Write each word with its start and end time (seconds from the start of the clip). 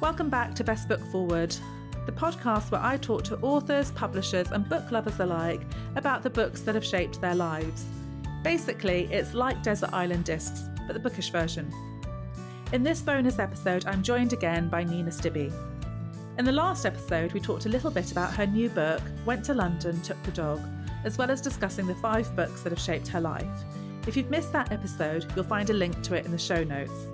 Welcome 0.00 0.30
back 0.30 0.54
to 0.54 0.62
Best 0.62 0.86
Book 0.86 1.04
Forward, 1.06 1.56
the 2.06 2.12
podcast 2.12 2.70
where 2.70 2.80
I 2.80 2.96
talk 2.98 3.24
to 3.24 3.38
authors, 3.40 3.90
publishers, 3.90 4.46
and 4.52 4.68
book 4.68 4.92
lovers 4.92 5.18
alike 5.18 5.62
about 5.96 6.22
the 6.22 6.30
books 6.30 6.60
that 6.60 6.76
have 6.76 6.84
shaped 6.84 7.20
their 7.20 7.34
lives. 7.34 7.84
Basically, 8.44 9.12
it's 9.12 9.34
like 9.34 9.60
Desert 9.64 9.92
Island 9.92 10.24
Discs, 10.24 10.68
but 10.86 10.92
the 10.92 11.00
bookish 11.00 11.30
version. 11.30 11.68
In 12.72 12.84
this 12.84 13.02
bonus 13.02 13.40
episode, 13.40 13.86
I'm 13.86 14.04
joined 14.04 14.32
again 14.32 14.68
by 14.68 14.84
Nina 14.84 15.10
Stibbe. 15.10 15.52
In 16.38 16.44
the 16.44 16.52
last 16.52 16.86
episode, 16.86 17.32
we 17.32 17.40
talked 17.40 17.66
a 17.66 17.70
little 17.70 17.90
bit 17.90 18.12
about 18.12 18.32
her 18.34 18.46
new 18.46 18.68
book, 18.68 19.02
Went 19.26 19.44
to 19.46 19.54
London, 19.54 20.00
Took 20.02 20.22
the 20.22 20.30
Dog, 20.30 20.60
as 21.02 21.18
well 21.18 21.32
as 21.32 21.40
discussing 21.40 21.88
the 21.88 21.96
five 21.96 22.36
books 22.36 22.62
that 22.62 22.70
have 22.70 22.80
shaped 22.80 23.08
her 23.08 23.20
life. 23.20 23.64
If 24.06 24.16
you've 24.16 24.30
missed 24.30 24.52
that 24.52 24.70
episode, 24.70 25.26
you'll 25.34 25.44
find 25.44 25.68
a 25.70 25.74
link 25.74 26.00
to 26.02 26.14
it 26.14 26.24
in 26.24 26.30
the 26.30 26.38
show 26.38 26.62
notes. 26.62 27.08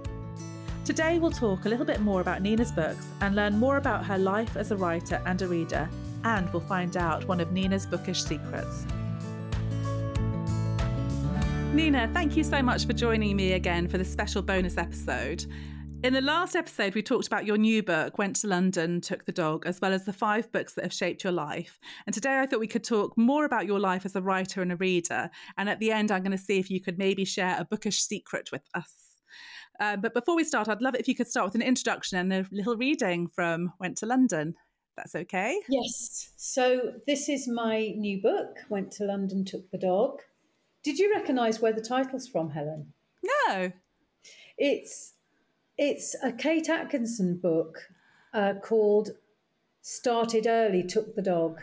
Today, 0.85 1.19
we'll 1.19 1.31
talk 1.31 1.65
a 1.65 1.69
little 1.71 1.87
bit 1.87 2.03
more 2.03 2.21
about 2.21 2.43
Nina's 2.43 2.71
books 2.71 3.07
and 3.23 3.35
learn 3.35 3.59
more 3.59 3.79
about 3.79 4.05
her 4.05 4.19
life 4.19 4.55
as 4.55 4.71
a 4.71 4.77
writer 4.77 5.23
and 5.25 5.41
a 5.41 5.49
reader, 5.49 5.89
and 6.25 6.53
we'll 6.53 6.61
find 6.61 6.99
out 6.99 7.27
one 7.27 7.41
of 7.41 7.53
Nina's 7.53 7.87
bookish 7.87 8.23
secrets. 8.23 8.85
Nina, 11.73 12.11
thank 12.13 12.37
you 12.37 12.45
so 12.45 12.61
much 12.63 12.85
for 12.85 12.93
joining 12.93 13.35
me 13.35 13.55
again 13.55 13.89
for 13.89 13.97
this 13.97 14.13
special 14.13 14.43
bonus 14.43 14.77
episode. 14.77 15.47
In 16.03 16.13
the 16.13 16.21
last 16.21 16.55
episode, 16.55 16.95
we 16.95 17.03
talked 17.03 17.29
about 17.29 17.47
your 17.47 17.57
new 17.57 17.83
book, 17.83 18.19
Went 18.19 18.37
to 18.37 18.47
London, 18.47 19.01
Took 19.01 19.25
the 19.25 19.33
Dog, 19.33 19.65
as 19.65 19.81
well 19.81 19.95
as 19.95 20.05
the 20.05 20.13
five 20.13 20.53
books 20.53 20.75
that 20.75 20.85
have 20.85 20.93
shaped 20.93 21.25
your 21.25 21.33
life. 21.33 21.81
And 22.05 22.13
today 22.13 22.41
I 22.41 22.45
thought 22.45 22.61
we 22.61 22.67
could 22.67 22.85
talk 22.85 23.17
more 23.17 23.47
about 23.47 23.65
your 23.65 23.81
life 23.81 24.05
as 24.05 24.17
a 24.17 24.21
writer 24.21 24.61
and 24.61 24.71
a 24.71 24.77
reader. 24.77 25.31
And 25.57 25.71
at 25.71 25.81
the 25.81 25.93
end, 25.93 26.13
I'm 26.13 26.23
going 26.23 26.37
to 26.37 26.39
see 26.39 26.59
if 26.59 26.71
you 26.71 26.83
could 26.83 26.99
maybe 26.99 27.25
share 27.25 27.57
a 27.59 27.65
bookish 27.65 28.03
secret 28.03 28.51
with 28.53 28.69
us. 28.75 28.93
Uh, 29.85 29.97
but 29.97 30.15
before 30.15 30.35
we 30.35 30.45
start, 30.45 30.67
I'd 30.67 30.81
love 30.81 30.95
it 30.95 31.01
if 31.01 31.09
you 31.09 31.15
could 31.15 31.29
start 31.29 31.45
with 31.47 31.55
an 31.57 31.63
introduction 31.63 32.19
and 32.19 32.33
a 32.33 32.47
little 32.51 32.75
reading 32.75 33.29
from 33.29 33.71
Went 33.79 33.99
to 33.99 34.07
London. 34.07 34.55
That's 34.97 35.15
okay. 35.15 35.61
Yes. 35.69 36.33
So 36.37 36.95
this 37.07 37.29
is 37.29 37.47
my 37.47 37.93
new 37.97 38.23
book, 38.23 38.57
Went 38.71 38.91
to 38.93 39.05
London, 39.05 39.45
Took 39.45 39.71
the 39.71 39.77
Dog. 39.79 40.21
Did 40.83 40.99
you 40.99 41.13
recognise 41.13 41.61
where 41.61 41.73
the 41.75 41.83
title's 41.83 42.27
from, 42.27 42.51
Helen? 42.51 42.95
No. 43.23 43.73
It's 44.57 45.15
it's 45.77 46.17
a 46.23 46.33
Kate 46.33 46.71
Atkinson 46.71 47.37
book 47.37 47.91
uh, 48.33 48.55
called 48.63 49.11
Started 49.83 50.47
Early, 50.47 50.83
Took 50.83 51.15
the 51.15 51.23
Dog. 51.23 51.61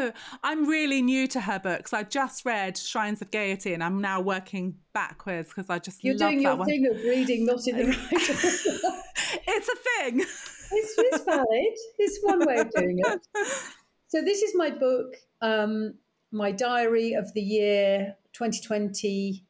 Oh, 0.00 0.12
I'm 0.42 0.66
really 0.66 1.02
new 1.02 1.26
to 1.28 1.40
her 1.40 1.58
books. 1.58 1.92
I 1.92 2.04
just 2.04 2.44
read 2.46 2.78
Shrines 2.78 3.20
of 3.20 3.30
Gaiety 3.30 3.74
and 3.74 3.84
I'm 3.84 4.00
now 4.00 4.20
working 4.20 4.76
backwards 4.94 5.48
because 5.48 5.68
I 5.68 5.78
just 5.78 6.02
You're 6.02 6.14
doing 6.14 6.40
your 6.40 6.56
one. 6.56 6.66
thing 6.66 6.86
of 6.86 6.96
reading, 7.02 7.44
not 7.44 7.66
in 7.66 7.76
the 7.76 7.84
right 7.86 7.96
order. 8.12 8.96
it's 9.46 9.68
a 9.68 9.76
thing. 9.76 10.20
it's, 10.20 10.94
it's 10.98 11.24
valid. 11.24 11.74
It's 11.98 12.18
one 12.22 12.46
way 12.46 12.56
of 12.56 12.70
doing 12.70 12.98
it. 12.98 13.20
So 14.08 14.22
this 14.22 14.42
is 14.42 14.54
my 14.56 14.70
book, 14.70 15.14
um, 15.42 15.94
my 16.32 16.50
diary 16.50 17.12
of 17.12 17.32
the 17.34 17.42
year 17.42 18.16
2020 18.32 19.44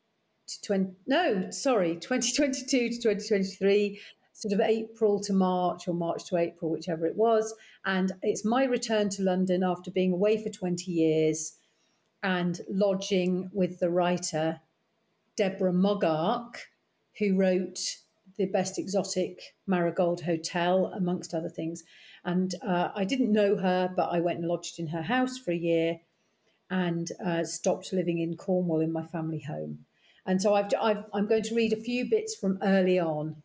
to 0.48 0.62
20. 0.62 0.90
No, 1.06 1.50
sorry, 1.50 1.94
2022 1.96 2.90
to 2.90 2.96
2023. 2.96 4.00
Sort 4.32 4.54
of 4.54 4.60
April 4.60 5.20
to 5.20 5.34
March 5.34 5.86
or 5.86 5.92
March 5.94 6.24
to 6.30 6.38
April, 6.38 6.70
whichever 6.70 7.06
it 7.06 7.14
was. 7.14 7.54
And 7.84 8.12
it's 8.22 8.44
my 8.44 8.64
return 8.64 9.08
to 9.10 9.22
London 9.22 9.62
after 9.62 9.90
being 9.90 10.12
away 10.12 10.42
for 10.42 10.50
20 10.50 10.90
years 10.90 11.56
and 12.22 12.60
lodging 12.68 13.50
with 13.52 13.78
the 13.78 13.90
writer 13.90 14.60
Deborah 15.36 15.72
Moggach, 15.72 16.56
who 17.18 17.36
wrote 17.36 17.78
The 18.36 18.46
Best 18.46 18.78
Exotic 18.78 19.54
Marigold 19.66 20.20
Hotel, 20.20 20.92
amongst 20.94 21.32
other 21.32 21.48
things. 21.48 21.82
And 22.24 22.54
uh, 22.66 22.90
I 22.94 23.04
didn't 23.04 23.32
know 23.32 23.56
her, 23.56 23.90
but 23.96 24.10
I 24.10 24.20
went 24.20 24.40
and 24.40 24.48
lodged 24.48 24.78
in 24.78 24.88
her 24.88 25.02
house 25.02 25.38
for 25.38 25.52
a 25.52 25.56
year 25.56 26.00
and 26.68 27.10
uh, 27.24 27.44
stopped 27.44 27.92
living 27.92 28.18
in 28.18 28.36
Cornwall 28.36 28.80
in 28.80 28.92
my 28.92 29.06
family 29.06 29.40
home. 29.40 29.86
And 30.26 30.40
so 30.40 30.54
I've, 30.54 30.68
I've, 30.80 31.04
I'm 31.12 31.26
going 31.26 31.42
to 31.44 31.54
read 31.54 31.72
a 31.72 31.80
few 31.80 32.08
bits 32.08 32.34
from 32.34 32.58
early 32.62 33.00
on. 33.00 33.42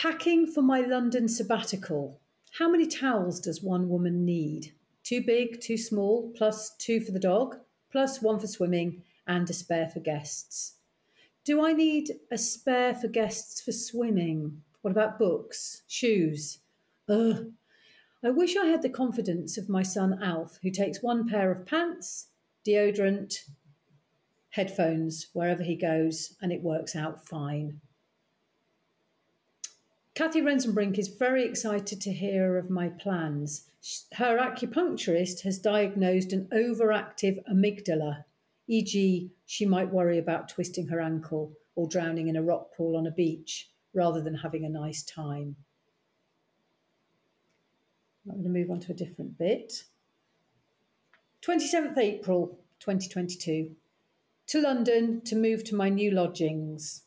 Packing 0.00 0.46
for 0.46 0.62
my 0.62 0.80
London 0.80 1.28
sabbatical. 1.28 2.22
How 2.52 2.70
many 2.70 2.86
towels 2.86 3.38
does 3.38 3.62
one 3.62 3.90
woman 3.90 4.24
need? 4.24 4.72
Too 5.04 5.20
big, 5.22 5.60
too 5.60 5.76
small, 5.76 6.32
plus 6.34 6.74
two 6.78 7.02
for 7.02 7.12
the 7.12 7.20
dog, 7.20 7.58
plus 7.92 8.22
one 8.22 8.38
for 8.38 8.46
swimming, 8.46 9.02
and 9.26 9.50
a 9.50 9.52
spare 9.52 9.88
for 9.90 10.00
guests. 10.00 10.76
Do 11.44 11.62
I 11.62 11.74
need 11.74 12.12
a 12.30 12.38
spare 12.38 12.94
for 12.94 13.08
guests 13.08 13.60
for 13.60 13.72
swimming? 13.72 14.62
What 14.80 14.92
about 14.92 15.18
books, 15.18 15.82
shoes? 15.86 16.60
Ugh. 17.06 17.52
I 18.24 18.30
wish 18.30 18.56
I 18.56 18.68
had 18.68 18.80
the 18.80 18.88
confidence 18.88 19.58
of 19.58 19.68
my 19.68 19.82
son 19.82 20.18
Alf, 20.22 20.60
who 20.62 20.70
takes 20.70 21.02
one 21.02 21.28
pair 21.28 21.50
of 21.50 21.66
pants, 21.66 22.28
deodorant, 22.66 23.34
headphones 24.48 25.26
wherever 25.34 25.62
he 25.62 25.76
goes, 25.76 26.36
and 26.40 26.52
it 26.52 26.62
works 26.62 26.96
out 26.96 27.28
fine. 27.28 27.82
Cathy 30.20 30.42
Rentzenbrink 30.42 30.98
is 30.98 31.08
very 31.08 31.46
excited 31.46 31.98
to 32.02 32.12
hear 32.12 32.58
of 32.58 32.68
my 32.68 32.90
plans. 32.90 33.70
Her 34.12 34.36
acupuncturist 34.36 35.40
has 35.44 35.58
diagnosed 35.58 36.34
an 36.34 36.46
overactive 36.52 37.42
amygdala, 37.50 38.24
e.g., 38.68 39.30
she 39.46 39.64
might 39.64 39.90
worry 39.90 40.18
about 40.18 40.50
twisting 40.50 40.88
her 40.88 41.00
ankle 41.00 41.52
or 41.74 41.88
drowning 41.88 42.28
in 42.28 42.36
a 42.36 42.42
rock 42.42 42.76
pool 42.76 42.98
on 42.98 43.06
a 43.06 43.10
beach 43.10 43.70
rather 43.94 44.20
than 44.20 44.34
having 44.34 44.66
a 44.66 44.68
nice 44.68 45.02
time. 45.02 45.56
I'm 48.26 48.42
going 48.42 48.44
to 48.44 48.50
move 48.50 48.70
on 48.70 48.80
to 48.80 48.92
a 48.92 48.94
different 48.94 49.38
bit. 49.38 49.84
27th 51.40 51.96
April 51.96 52.58
2022. 52.80 53.74
To 54.48 54.60
London 54.60 55.22
to 55.22 55.34
move 55.34 55.64
to 55.64 55.74
my 55.74 55.88
new 55.88 56.10
lodgings. 56.10 57.04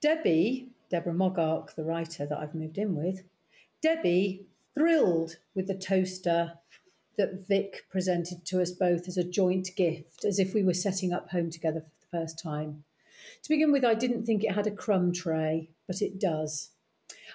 Debbie, 0.00 0.68
Deborah 0.90 1.14
Moggach, 1.14 1.74
the 1.74 1.84
writer 1.84 2.26
that 2.26 2.38
I've 2.38 2.54
moved 2.54 2.78
in 2.78 2.94
with, 2.94 3.22
Debbie 3.82 4.46
thrilled 4.74 5.36
with 5.54 5.66
the 5.66 5.74
toaster 5.74 6.52
that 7.16 7.46
Vic 7.48 7.86
presented 7.90 8.44
to 8.44 8.60
us 8.60 8.72
both 8.72 9.08
as 9.08 9.16
a 9.16 9.24
joint 9.24 9.70
gift, 9.74 10.24
as 10.24 10.38
if 10.38 10.52
we 10.52 10.62
were 10.62 10.74
setting 10.74 11.12
up 11.12 11.30
home 11.30 11.50
together 11.50 11.80
for 11.80 11.90
the 12.00 12.18
first 12.18 12.38
time. 12.38 12.84
To 13.42 13.48
begin 13.48 13.72
with, 13.72 13.84
I 13.84 13.94
didn't 13.94 14.26
think 14.26 14.44
it 14.44 14.54
had 14.54 14.66
a 14.66 14.70
crumb 14.70 15.12
tray, 15.12 15.70
but 15.86 16.02
it 16.02 16.20
does. 16.20 16.70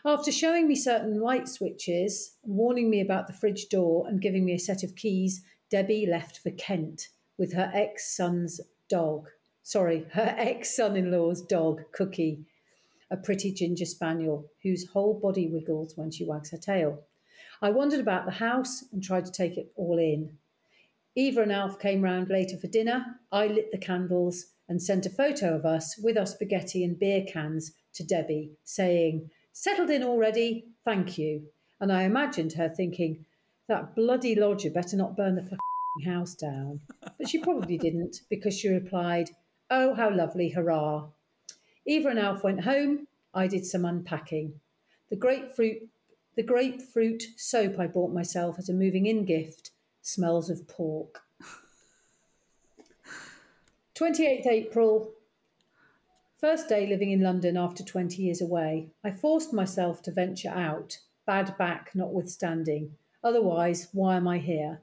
After 0.06 0.32
showing 0.32 0.68
me 0.68 0.76
certain 0.76 1.20
light 1.20 1.48
switches, 1.48 2.38
warning 2.44 2.90
me 2.90 3.02
about 3.02 3.28
the 3.28 3.34
fridge 3.34 3.70
door, 3.70 4.08
and 4.08 4.22
giving 4.22 4.46
me 4.46 4.54
a 4.54 4.60
set 4.60 4.84
of 4.84 4.96
keys, 4.96 5.44
Debbie 5.70 6.06
left 6.06 6.40
for 6.40 6.52
Kent 6.52 7.10
with 7.38 7.54
her 7.54 7.72
ex 7.74 8.16
son's 8.16 8.62
dog. 8.88 9.30
Sorry, 9.64 10.06
her 10.12 10.36
ex 10.38 10.76
son 10.76 10.96
in 10.96 11.12
law's 11.12 11.42
dog, 11.42 11.84
Cookie, 11.92 12.46
a 13.12 13.18
pretty 13.18 13.52
ginger 13.52 13.86
spaniel 13.86 14.50
whose 14.64 14.88
whole 14.88 15.20
body 15.20 15.48
wiggles 15.48 15.96
when 15.96 16.10
she 16.10 16.26
wags 16.26 16.50
her 16.52 16.58
tail. 16.58 17.04
I 17.62 17.70
wandered 17.70 18.00
about 18.00 18.26
the 18.26 18.32
house 18.32 18.84
and 18.92 19.04
tried 19.04 19.26
to 19.26 19.32
take 19.32 19.58
it 19.58 19.72
all 19.76 20.00
in. 20.00 20.38
Eva 21.16 21.42
and 21.42 21.52
Alf 21.52 21.78
came 21.78 22.02
round 22.02 22.30
later 22.30 22.58
for 22.58 22.68
dinner. 22.68 23.06
I 23.32 23.48
lit 23.48 23.72
the 23.72 23.78
candles 23.78 24.46
and 24.70 24.82
sent 24.82 25.06
a 25.06 25.10
photo 25.10 25.54
of 25.54 25.66
us 25.66 26.00
with 26.02 26.18
our 26.18 26.26
spaghetti 26.26 26.84
and 26.86 26.98
beer 26.98 27.26
cans 27.28 27.74
to 27.96 28.06
Debbie, 28.06 28.54
saying, 28.64 29.30
Settled 29.52 29.90
in 29.90 30.04
already? 30.04 30.68
Thank 30.86 31.18
you. 31.18 31.44
And 31.82 31.92
I 31.92 32.04
imagined 32.04 32.54
her 32.54 32.70
thinking, 32.70 33.26
That 33.68 33.96
bloody 33.96 34.34
lodger 34.36 34.70
better 34.70 34.96
not 34.96 35.18
burn 35.18 35.36
the 35.36 36.06
house 36.06 36.34
down. 36.34 36.80
But 37.18 37.28
she 37.28 37.40
probably 37.40 37.78
didn't 37.78 38.22
because 38.30 38.58
she 38.58 38.70
replied, 38.70 39.32
Oh, 39.70 39.94
how 39.94 40.10
lovely, 40.16 40.50
hurrah. 40.50 41.10
Eva 41.86 42.10
and 42.10 42.20
Alf 42.20 42.44
went 42.44 42.62
home. 42.62 43.08
I 43.34 43.48
did 43.48 43.66
some 43.66 43.86
unpacking. 43.86 44.60
The 45.10 45.16
grapefruit, 45.16 45.90
the 46.36 46.44
grapefruit 46.44 47.24
soap 47.38 47.80
I 47.80 47.88
bought 47.88 48.14
myself 48.14 48.58
as 48.58 48.70
a 48.70 48.74
moving 48.74 49.06
in 49.06 49.26
gift 49.26 49.72
smells 50.02 50.50
of 50.50 50.68
pork. 50.68 51.22
28th 53.96 54.48
April, 54.48 55.12
first 56.38 56.68
day 56.68 56.88
living 56.88 57.12
in 57.12 57.22
London 57.22 57.56
after 57.56 57.84
20 57.84 58.22
years 58.22 58.42
away. 58.42 58.90
I 59.04 59.12
forced 59.12 59.54
myself 59.54 60.02
to 60.04 60.12
venture 60.12 60.50
out, 60.50 60.98
bad 61.26 61.56
back 61.58 61.92
notwithstanding. 61.94 62.96
Otherwise, 63.24 63.90
why 63.94 64.16
am 64.16 64.28
I 64.28 64.40
here? 64.40 64.82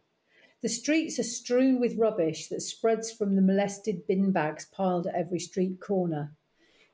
The 0.60 0.68
streets 0.68 1.18
are 1.18 1.24
strewn 1.24 1.80
with 1.80 1.98
rubbish 1.98 2.48
that 2.48 2.62
spreads 2.62 3.12
from 3.12 3.34
the 3.34 3.42
molested 3.42 4.06
bin 4.06 4.30
bags 4.32 4.66
piled 4.66 5.06
at 5.06 5.14
every 5.14 5.40
street 5.40 5.80
corner. 5.80 6.32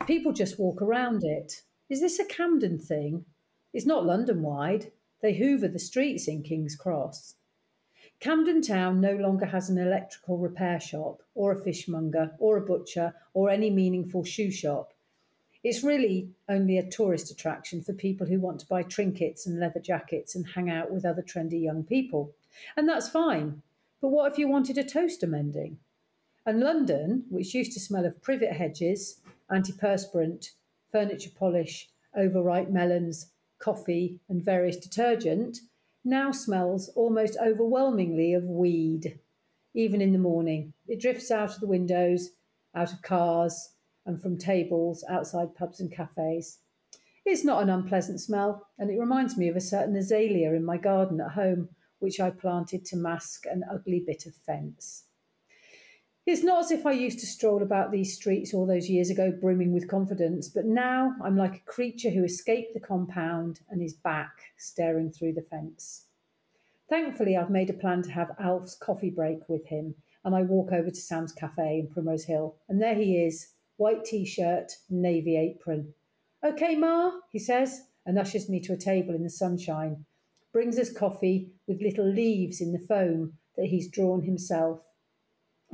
People 0.07 0.33
just 0.33 0.59
walk 0.59 0.83
around 0.83 1.25
it. 1.25 1.63
Is 1.89 2.01
this 2.01 2.19
a 2.19 2.27
Camden 2.27 2.79
thing? 2.79 3.25
It's 3.73 3.87
not 3.87 4.05
London 4.05 4.43
wide. 4.43 4.93
They 5.23 5.33
hoover 5.33 5.67
the 5.67 5.79
streets 5.79 6.29
in 6.29 6.43
King's 6.43 6.77
Cross. 6.77 7.37
Camden 8.21 8.61
Town 8.61 9.01
no 9.01 9.13
longer 9.15 9.47
has 9.47 9.71
an 9.71 9.79
electrical 9.79 10.37
repair 10.37 10.79
shop, 10.79 11.23
or 11.35 11.53
a 11.53 11.61
fishmonger, 11.61 12.33
or 12.39 12.59
a 12.59 12.61
butcher, 12.61 13.15
or 13.33 13.49
any 13.49 13.71
meaningful 13.71 14.25
shoe 14.25 14.51
shop. 14.51 14.93
It's 15.63 15.83
really 15.83 16.29
only 16.51 16.77
a 16.77 16.91
tourist 16.91 17.31
attraction 17.31 17.83
for 17.83 17.95
people 17.95 18.27
who 18.27 18.39
want 18.39 18.61
to 18.61 18.67
buy 18.67 18.83
trinkets 18.83 19.47
and 19.47 19.59
leather 19.59 19.81
jackets 19.81 20.35
and 20.35 20.47
hang 20.47 20.69
out 20.69 20.91
with 20.91 21.07
other 21.07 21.23
trendy 21.23 21.63
young 21.63 21.83
people. 21.83 22.35
And 22.77 22.87
that's 22.87 23.09
fine. 23.09 23.63
But 24.03 24.09
what 24.09 24.31
if 24.31 24.39
you 24.39 24.49
wanted 24.49 24.77
a 24.77 24.85
toaster 24.85 25.27
mending? 25.27 25.79
And 26.45 26.61
London, 26.61 27.25
which 27.31 27.55
used 27.55 27.73
to 27.73 27.81
smell 27.81 28.05
of 28.05 28.21
privet 28.21 28.53
hedges, 28.53 29.23
antiperspirant, 29.51 30.51
furniture 30.91 31.31
polish, 31.37 31.89
overripe 32.17 32.71
melons, 32.71 33.33
coffee, 33.59 34.21
and 34.29 34.45
various 34.45 34.77
detergent, 34.77 35.59
now 36.05 36.31
smells 36.31 36.89
almost 36.91 37.37
overwhelmingly 37.43 38.35
of 38.35 38.45
weed, 38.45 39.19
even 39.75 40.01
in 40.01 40.13
the 40.13 40.19
morning. 40.19 40.73
It 40.87 41.01
drifts 41.01 41.31
out 41.31 41.55
of 41.55 41.61
the 41.61 41.67
windows, 41.67 42.31
out 42.75 42.93
of 42.93 43.03
cars, 43.03 43.75
and 44.07 44.21
from 44.21 44.37
tables 44.37 45.05
outside 45.09 45.55
pubs 45.55 45.81
and 45.81 45.91
cafes. 45.91 46.59
It's 47.25 47.45
not 47.45 47.63
an 47.63 47.71
unpleasant 47.71 48.21
smell, 48.21 48.67
and 48.79 48.91
it 48.91 49.01
reminds 49.01 49.37
me 49.39 49.49
of 49.49 49.57
a 49.57 49.61
certain 49.61 49.97
azalea 49.97 50.53
in 50.53 50.65
my 50.65 50.77
garden 50.77 51.21
at 51.21 51.31
home, 51.31 51.71
which 51.99 52.21
I 52.21 52.31
planted 52.31 52.85
to 52.87 52.97
mask 52.97 53.47
an 53.47 53.65
ugly 53.71 54.05
bit 54.07 54.27
of 54.27 54.35
fence. 54.35 55.05
It's 56.27 56.43
not 56.43 56.65
as 56.65 56.71
if 56.71 56.87
I 56.87 56.93
used 56.93 57.19
to 57.19 57.27
stroll 57.27 57.63
about 57.63 57.93
these 57.93 58.15
streets 58.15 58.55
all 58.55 58.65
those 58.65 58.89
years 58.89 59.11
ago 59.11 59.31
brimming 59.31 59.75
with 59.75 59.89
confidence, 59.89 60.49
but 60.49 60.65
now 60.65 61.15
I'm 61.23 61.37
like 61.37 61.57
a 61.57 61.71
creature 61.71 62.09
who 62.09 62.25
escaped 62.25 62.73
the 62.73 62.81
compound 62.81 63.61
and 63.69 63.83
is 63.83 63.93
back 63.93 64.33
staring 64.57 65.13
through 65.13 65.35
the 65.35 65.43
fence. 65.43 66.07
Thankfully, 66.89 67.37
I've 67.37 67.51
made 67.51 67.69
a 67.69 67.75
plan 67.75 68.01
to 68.05 68.11
have 68.13 68.35
Alf's 68.39 68.75
coffee 68.75 69.11
break 69.11 69.47
with 69.51 69.67
him, 69.67 69.97
and 70.25 70.35
I 70.35 70.43
walk 70.43 70.73
over 70.73 70.89
to 70.89 70.97
Sam's 70.97 71.33
Cafe 71.33 71.81
in 71.81 71.89
Primrose 71.89 72.25
Hill, 72.25 72.57
and 72.71 72.81
there 72.81 72.95
he 72.95 73.19
is, 73.19 73.53
white 73.77 74.07
t 74.07 74.25
shirt, 74.25 74.73
navy 74.89 75.37
apron. 75.37 75.93
Okay, 76.43 76.75
Ma, 76.75 77.13
he 77.33 77.39
says, 77.39 77.83
and 78.07 78.19
ushers 78.19 78.49
me 78.49 78.61
to 78.61 78.73
a 78.73 78.79
table 78.79 79.15
in 79.15 79.25
the 79.25 79.31
sunshine, 79.31 80.07
brings 80.55 80.79
us 80.79 80.91
coffee 80.91 81.51
with 81.67 81.83
little 81.83 82.11
leaves 82.11 82.63
in 82.63 82.73
the 82.73 82.79
foam 82.79 83.35
that 83.57 83.67
he's 83.67 83.91
drawn 83.91 84.23
himself 84.23 84.81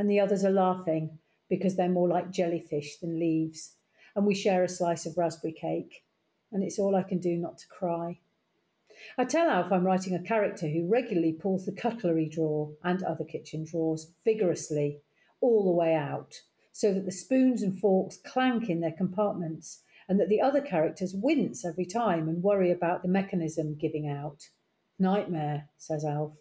and 0.00 0.10
the 0.10 0.18
others 0.18 0.46
are 0.46 0.50
laughing 0.50 1.18
because 1.50 1.76
they're 1.76 1.90
more 1.90 2.08
like 2.08 2.30
jellyfish 2.30 2.96
than 2.96 3.20
leaves. 3.20 3.76
And 4.16 4.24
we 4.24 4.34
share 4.34 4.64
a 4.64 4.68
slice 4.68 5.04
of 5.04 5.18
raspberry 5.18 5.52
cake, 5.52 6.04
and 6.50 6.64
it's 6.64 6.78
all 6.78 6.96
I 6.96 7.02
can 7.02 7.18
do 7.18 7.36
not 7.36 7.58
to 7.58 7.66
cry. 7.68 8.18
I 9.18 9.26
tell 9.26 9.50
Alf 9.50 9.70
I'm 9.70 9.84
writing 9.84 10.14
a 10.14 10.22
character 10.22 10.68
who 10.68 10.88
regularly 10.88 11.34
pulls 11.34 11.66
the 11.66 11.72
cutlery 11.72 12.30
drawer 12.30 12.72
and 12.82 13.02
other 13.02 13.24
kitchen 13.24 13.66
drawers 13.70 14.10
vigorously 14.24 15.00
all 15.42 15.64
the 15.66 15.78
way 15.78 15.94
out, 15.94 16.40
so 16.72 16.94
that 16.94 17.04
the 17.04 17.12
spoons 17.12 17.62
and 17.62 17.78
forks 17.78 18.16
clank 18.16 18.70
in 18.70 18.80
their 18.80 18.92
compartments, 18.92 19.82
and 20.08 20.18
that 20.18 20.30
the 20.30 20.40
other 20.40 20.62
characters 20.62 21.14
wince 21.14 21.62
every 21.62 21.84
time 21.84 22.26
and 22.26 22.42
worry 22.42 22.70
about 22.70 23.02
the 23.02 23.08
mechanism 23.08 23.76
giving 23.78 24.08
out. 24.08 24.48
Nightmare, 24.98 25.68
says 25.76 26.06
Alf. 26.06 26.32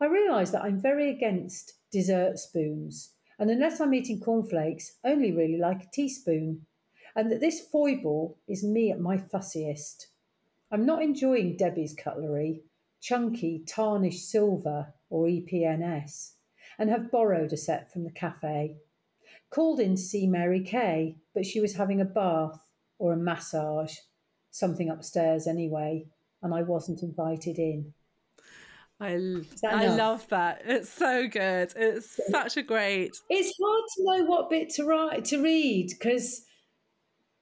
I 0.00 0.04
realise 0.04 0.50
that 0.50 0.62
I'm 0.62 0.80
very 0.80 1.10
against 1.10 1.72
dessert 1.96 2.38
spoons, 2.38 3.14
and 3.38 3.50
unless 3.50 3.80
I'm 3.80 3.94
eating 3.94 4.20
cornflakes, 4.20 4.98
only 5.02 5.32
really 5.32 5.56
like 5.56 5.82
a 5.82 5.90
teaspoon, 5.90 6.66
and 7.14 7.32
that 7.32 7.40
this 7.40 7.66
foible 7.72 8.36
is 8.46 8.62
me 8.62 8.90
at 8.90 9.00
my 9.00 9.16
fussiest. 9.16 10.08
I'm 10.70 10.84
not 10.84 11.02
enjoying 11.02 11.56
Debbie's 11.56 11.94
cutlery, 11.94 12.64
chunky 13.00 13.64
tarnished 13.66 14.30
silver 14.30 14.92
or 15.08 15.24
EPNS, 15.24 16.32
and 16.78 16.90
have 16.90 17.10
borrowed 17.10 17.54
a 17.54 17.56
set 17.56 17.90
from 17.90 18.04
the 18.04 18.10
cafe. 18.10 18.76
Called 19.48 19.80
in 19.80 19.96
to 19.96 20.02
see 20.02 20.26
Mary 20.26 20.62
Kay, 20.62 21.16
but 21.34 21.46
she 21.46 21.60
was 21.60 21.76
having 21.76 22.02
a 22.02 22.04
bath 22.04 22.60
or 22.98 23.14
a 23.14 23.16
massage, 23.16 23.96
something 24.50 24.90
upstairs 24.90 25.46
anyway, 25.46 26.04
and 26.42 26.52
I 26.52 26.60
wasn't 26.60 27.02
invited 27.02 27.58
in. 27.58 27.94
I 28.98 29.42
I 29.64 29.88
love 29.88 30.26
that. 30.30 30.62
It's 30.64 30.88
so 30.88 31.28
good. 31.28 31.72
It's 31.76 32.18
such 32.30 32.56
a 32.56 32.62
great. 32.62 33.16
It's 33.28 33.52
hard 33.62 33.84
to 33.96 34.04
know 34.04 34.24
what 34.24 34.48
bit 34.48 34.70
to 34.70 34.84
write 34.84 35.26
to 35.26 35.42
read 35.42 35.90
because 35.90 36.42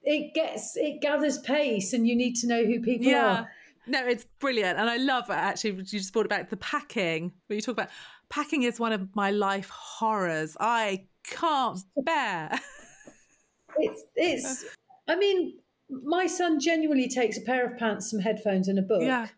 it 0.03 0.35
gets 0.35 0.77
it 0.77 1.01
gathers 1.01 1.39
pace, 1.39 1.93
and 1.93 2.09
you 2.09 2.17
need 2.17 2.35
to 2.37 2.49
know 2.49 2.65
who 2.65 2.81
people 2.81 3.07
yeah. 3.07 3.27
are. 3.27 3.51
No, 3.87 4.05
it's 4.05 4.27
brilliant, 4.41 4.79
and 4.79 4.91
I 4.91 4.97
love 4.97 5.31
it. 5.31 5.35
Actually, 5.35 5.77
you 5.77 5.83
just 5.83 6.13
brought 6.13 6.27
about 6.27 6.51
the 6.51 6.57
packing. 6.57 7.33
When 7.47 7.57
you 7.57 7.63
talk 7.63 7.75
about 7.75 7.91
packing, 8.31 8.65
is 8.65 8.81
one 8.81 8.93
of 8.93 9.15
my 9.15 9.31
life 9.31 9.71
horrors. 9.71 10.57
I 10.59 11.07
can't 11.25 11.79
bear. 11.99 12.51
it's 13.79 14.03
it's. 14.17 14.65
I 15.07 15.15
mean, 15.15 15.61
my 15.89 16.27
son 16.27 16.59
genuinely 16.59 17.09
takes 17.09 17.39
a 17.39 17.43
pair 17.43 17.65
of 17.65 17.79
pants, 17.79 18.11
some 18.11 18.19
headphones, 18.19 18.67
and 18.67 18.81
a 18.81 18.83
book. 18.83 19.03
Yeah 19.03 19.29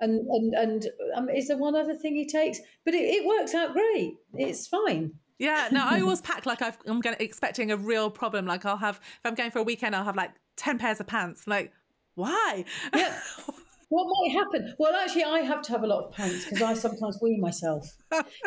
and 0.00 0.26
and 0.28 0.54
and 0.54 0.86
um, 1.14 1.28
is 1.28 1.48
there 1.48 1.56
one 1.56 1.74
other 1.74 1.94
thing 1.94 2.14
he 2.14 2.26
takes? 2.26 2.60
But 2.84 2.94
it, 2.94 3.04
it 3.04 3.26
works 3.26 3.54
out 3.54 3.72
great. 3.72 4.16
It's 4.34 4.66
fine. 4.66 5.12
Yeah, 5.38 5.68
no, 5.70 5.84
I 5.84 6.00
always 6.02 6.20
pack 6.20 6.46
like 6.46 6.62
i 6.62 6.72
am 6.86 7.00
going 7.00 7.16
expecting 7.20 7.70
a 7.70 7.76
real 7.76 8.10
problem. 8.10 8.46
Like 8.46 8.64
I'll 8.64 8.76
have 8.76 8.96
if 8.96 9.20
I'm 9.24 9.34
going 9.34 9.50
for 9.50 9.60
a 9.60 9.64
weekend, 9.64 9.94
I'll 9.94 10.04
have 10.04 10.16
like 10.16 10.32
ten 10.56 10.78
pairs 10.78 11.00
of 11.00 11.06
pants. 11.06 11.46
Like 11.46 11.72
why? 12.14 12.64
Yeah. 12.94 13.18
what 13.88 14.06
might 14.06 14.32
happen? 14.32 14.74
Well, 14.78 14.94
actually, 14.94 15.24
I 15.24 15.40
have 15.40 15.62
to 15.62 15.72
have 15.72 15.82
a 15.82 15.86
lot 15.86 16.04
of 16.04 16.12
pants 16.12 16.44
because 16.44 16.62
I 16.62 16.74
sometimes 16.74 17.18
wee 17.22 17.38
myself. 17.38 17.88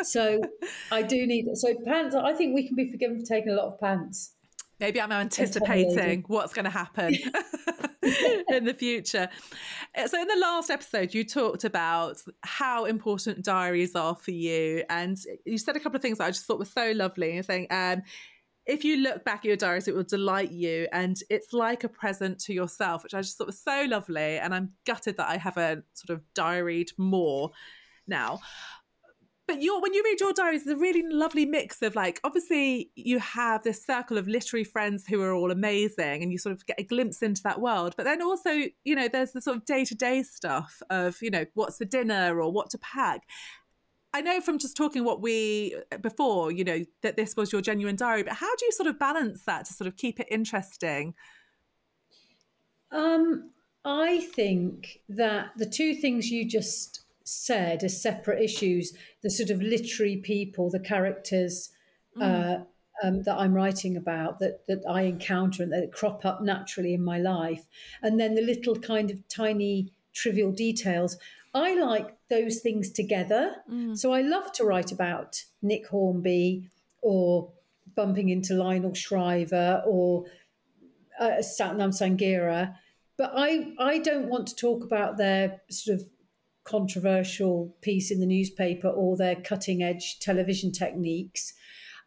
So 0.02 0.40
I 0.92 1.02
do 1.02 1.26
need 1.26 1.46
so 1.54 1.74
pants. 1.84 2.14
I 2.14 2.32
think 2.32 2.54
we 2.54 2.66
can 2.66 2.76
be 2.76 2.90
forgiven 2.90 3.20
for 3.20 3.26
taking 3.26 3.50
a 3.50 3.54
lot 3.54 3.66
of 3.72 3.80
pants. 3.80 4.34
Maybe 4.80 5.00
I'm 5.00 5.12
anticipating 5.12 6.24
what's 6.26 6.52
going 6.52 6.64
to 6.64 6.70
happen 6.70 7.14
in 8.48 8.64
the 8.64 8.74
future. 8.74 9.28
Uh, 9.96 10.08
so, 10.08 10.20
in 10.20 10.28
the 10.28 10.36
last 10.36 10.70
episode, 10.70 11.14
you 11.14 11.24
talked 11.24 11.64
about 11.64 12.22
how 12.42 12.86
important 12.86 13.44
diaries 13.44 13.94
are 13.94 14.14
for 14.14 14.30
you. 14.30 14.84
And 14.88 15.18
you 15.44 15.58
said 15.58 15.76
a 15.76 15.80
couple 15.80 15.96
of 15.96 16.02
things 16.02 16.18
that 16.18 16.24
I 16.24 16.30
just 16.30 16.46
thought 16.46 16.58
were 16.58 16.64
so 16.64 16.92
lovely. 16.92 17.34
You're 17.34 17.42
saying, 17.42 17.66
um, 17.70 18.02
if 18.66 18.84
you 18.84 18.98
look 18.98 19.24
back 19.24 19.40
at 19.40 19.44
your 19.44 19.56
diaries, 19.56 19.88
it 19.88 19.94
will 19.94 20.02
delight 20.02 20.50
you. 20.50 20.86
And 20.92 21.20
it's 21.28 21.52
like 21.52 21.84
a 21.84 21.88
present 21.88 22.38
to 22.40 22.54
yourself, 22.54 23.02
which 23.02 23.14
I 23.14 23.20
just 23.20 23.36
thought 23.36 23.48
was 23.48 23.60
so 23.60 23.84
lovely. 23.88 24.38
And 24.38 24.54
I'm 24.54 24.72
gutted 24.86 25.16
that 25.16 25.28
I 25.28 25.36
haven't 25.36 25.84
sort 25.94 26.16
of 26.16 26.24
diaried 26.34 26.92
more 26.96 27.50
now 28.06 28.40
but 29.50 29.82
when 29.82 29.94
you 29.94 30.02
read 30.04 30.20
your 30.20 30.32
diaries, 30.32 30.62
it's 30.62 30.70
a 30.70 30.76
really 30.76 31.02
lovely 31.08 31.44
mix 31.44 31.82
of 31.82 31.96
like 31.96 32.20
obviously 32.22 32.90
you 32.94 33.18
have 33.18 33.64
this 33.64 33.84
circle 33.84 34.16
of 34.16 34.28
literary 34.28 34.62
friends 34.62 35.06
who 35.08 35.20
are 35.22 35.32
all 35.32 35.50
amazing 35.50 36.22
and 36.22 36.30
you 36.30 36.38
sort 36.38 36.54
of 36.54 36.64
get 36.66 36.78
a 36.78 36.84
glimpse 36.84 37.20
into 37.20 37.42
that 37.42 37.60
world. 37.60 37.94
But 37.96 38.04
then 38.04 38.22
also, 38.22 38.50
you 38.84 38.94
know, 38.94 39.08
there's 39.08 39.32
the 39.32 39.42
sort 39.42 39.56
of 39.56 39.64
day-to-day 39.64 40.22
stuff 40.22 40.80
of, 40.88 41.20
you 41.20 41.30
know, 41.30 41.46
what's 41.54 41.78
for 41.78 41.84
dinner 41.84 42.40
or 42.40 42.52
what 42.52 42.70
to 42.70 42.78
pack. 42.78 43.22
I 44.14 44.20
know 44.20 44.40
from 44.40 44.58
just 44.58 44.76
talking 44.76 45.04
what 45.04 45.20
we 45.20 45.76
before, 46.00 46.52
you 46.52 46.62
know, 46.62 46.84
that 47.02 47.16
this 47.16 47.34
was 47.36 47.50
your 47.50 47.60
genuine 47.60 47.96
diary, 47.96 48.22
but 48.22 48.34
how 48.34 48.54
do 48.54 48.66
you 48.66 48.72
sort 48.72 48.88
of 48.88 49.00
balance 49.00 49.44
that 49.46 49.64
to 49.66 49.72
sort 49.72 49.88
of 49.88 49.96
keep 49.96 50.20
it 50.20 50.28
interesting? 50.30 51.14
Um, 52.92 53.50
I 53.84 54.20
think 54.20 55.00
that 55.08 55.52
the 55.56 55.66
two 55.66 55.94
things 55.94 56.30
you 56.30 56.48
just 56.48 57.00
said 57.30 57.84
as 57.84 58.02
separate 58.02 58.42
issues 58.42 58.92
the 59.22 59.30
sort 59.30 59.50
of 59.50 59.62
literary 59.62 60.16
people, 60.16 60.68
the 60.70 60.80
characters 60.80 61.70
mm. 62.16 62.22
uh, 62.22 62.64
um, 63.02 63.22
that 63.22 63.36
I'm 63.36 63.54
writing 63.54 63.96
about 63.96 64.40
that, 64.40 64.66
that 64.66 64.82
I 64.88 65.02
encounter 65.02 65.62
and 65.62 65.72
that 65.72 65.92
crop 65.92 66.24
up 66.24 66.42
naturally 66.42 66.92
in 66.92 67.04
my 67.04 67.18
life. 67.18 67.66
And 68.02 68.18
then 68.18 68.34
the 68.34 68.42
little 68.42 68.76
kind 68.76 69.10
of 69.10 69.28
tiny 69.28 69.92
trivial 70.12 70.50
details. 70.50 71.16
I 71.54 71.74
like 71.74 72.16
those 72.28 72.60
things 72.60 72.90
together. 72.90 73.56
Mm. 73.70 73.96
So 73.96 74.12
I 74.12 74.22
love 74.22 74.52
to 74.52 74.64
write 74.64 74.92
about 74.92 75.42
Nick 75.62 75.86
Hornby 75.86 76.68
or 77.00 77.52
bumping 77.94 78.28
into 78.28 78.54
Lionel 78.54 78.94
Shriver 78.94 79.82
or 79.86 80.24
uh, 81.18 81.38
Satnam 81.40 81.90
Sanghera. 81.90 82.74
But 83.16 83.32
I, 83.36 83.72
I 83.78 83.98
don't 83.98 84.28
want 84.28 84.48
to 84.48 84.56
talk 84.56 84.84
about 84.84 85.16
their 85.16 85.60
sort 85.70 86.00
of 86.00 86.08
controversial 86.70 87.74
piece 87.80 88.10
in 88.10 88.20
the 88.20 88.26
newspaper 88.26 88.88
or 88.88 89.16
their 89.16 89.34
cutting 89.34 89.82
edge 89.82 90.20
television 90.20 90.70
techniques. 90.70 91.52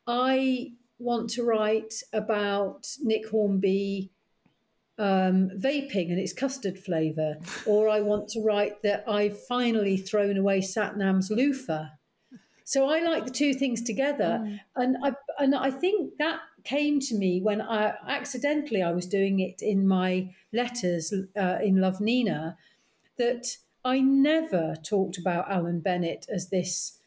I 0.07 0.71
want 0.99 1.29
to 1.31 1.43
write 1.43 1.93
about 2.13 2.87
Nick 3.01 3.29
Hornby 3.29 4.11
um, 4.97 5.49
vaping 5.57 6.11
and 6.11 6.19
its 6.19 6.33
custard 6.33 6.77
flavour, 6.79 7.37
or 7.65 7.89
I 7.89 7.99
want 8.01 8.29
to 8.29 8.41
write 8.41 8.83
that 8.83 9.03
I've 9.07 9.39
finally 9.45 9.97
thrown 9.97 10.37
away 10.37 10.61
Satnam's 10.61 11.31
loofah. 11.31 11.87
So 12.63 12.87
I 12.87 13.01
like 13.01 13.25
the 13.25 13.31
two 13.31 13.53
things 13.53 13.81
together, 13.81 14.39
mm. 14.41 14.59
and 14.75 14.97
I 15.03 15.11
and 15.39 15.55
I 15.55 15.71
think 15.71 16.13
that 16.19 16.39
came 16.63 16.99
to 17.01 17.15
me 17.15 17.41
when 17.41 17.61
I 17.61 17.93
accidentally 18.07 18.81
I 18.81 18.93
was 18.93 19.05
doing 19.05 19.39
it 19.39 19.61
in 19.61 19.85
my 19.85 20.29
letters 20.53 21.13
uh, 21.35 21.57
in 21.61 21.81
Love 21.81 21.99
Nina, 21.99 22.55
that 23.17 23.57
I 23.85 23.99
never 23.99 24.75
talked 24.83 25.17
about 25.17 25.51
Alan 25.51 25.81
Bennett 25.81 26.25
as 26.29 26.49
this 26.49 26.99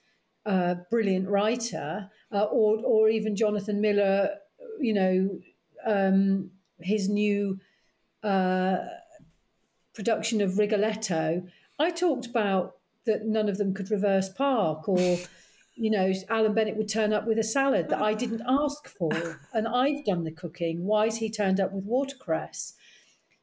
uh, 0.44 0.76
brilliant 0.90 1.28
writer, 1.28 2.10
uh, 2.32 2.44
or 2.44 2.78
or 2.84 3.08
even 3.08 3.34
Jonathan 3.36 3.80
Miller, 3.80 4.30
you 4.78 4.94
know, 4.94 5.38
um, 5.86 6.50
his 6.80 7.08
new 7.08 7.58
uh, 8.22 8.78
production 9.94 10.40
of 10.40 10.58
Rigoletto. 10.58 11.46
I 11.78 11.90
talked 11.90 12.26
about 12.26 12.76
that 13.06 13.24
none 13.24 13.48
of 13.48 13.58
them 13.58 13.72
could 13.72 13.90
reverse 13.90 14.28
park, 14.28 14.88
or 14.88 15.18
you 15.74 15.90
know, 15.90 16.12
Alan 16.28 16.54
Bennett 16.54 16.76
would 16.76 16.88
turn 16.88 17.12
up 17.12 17.26
with 17.26 17.38
a 17.38 17.44
salad 17.44 17.88
that 17.88 18.00
I 18.00 18.14
didn't 18.14 18.42
ask 18.46 18.86
for, 18.86 19.40
and 19.52 19.66
I've 19.66 20.04
done 20.04 20.24
the 20.24 20.30
cooking. 20.30 20.84
Why 20.84 21.04
has 21.06 21.18
he 21.18 21.30
turned 21.30 21.60
up 21.60 21.72
with 21.72 21.84
watercress? 21.84 22.74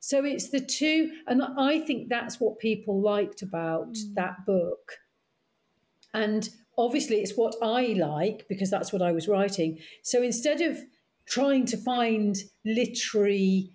So 0.04 0.26
it's 0.26 0.50
the 0.50 0.60
two, 0.60 1.14
and 1.28 1.42
I 1.58 1.80
think 1.80 2.10
that's 2.10 2.38
what 2.38 2.60
people 2.60 3.00
liked 3.00 3.42
about 3.42 3.94
mm. 3.94 4.16
that 4.16 4.46
book. 4.46 4.98
And 6.14 6.50
obviously, 6.78 7.22
it's 7.22 7.38
what 7.38 7.56
I 7.64 7.96
like 7.98 8.46
because 8.50 8.70
that's 8.70 8.92
what 8.92 9.02
I 9.02 9.14
was 9.14 9.30
writing. 9.30 9.80
So 10.02 10.22
instead 10.22 10.60
of 10.60 10.78
trying 11.26 11.66
to 11.68 11.78
find 11.78 12.36
literary 12.66 13.70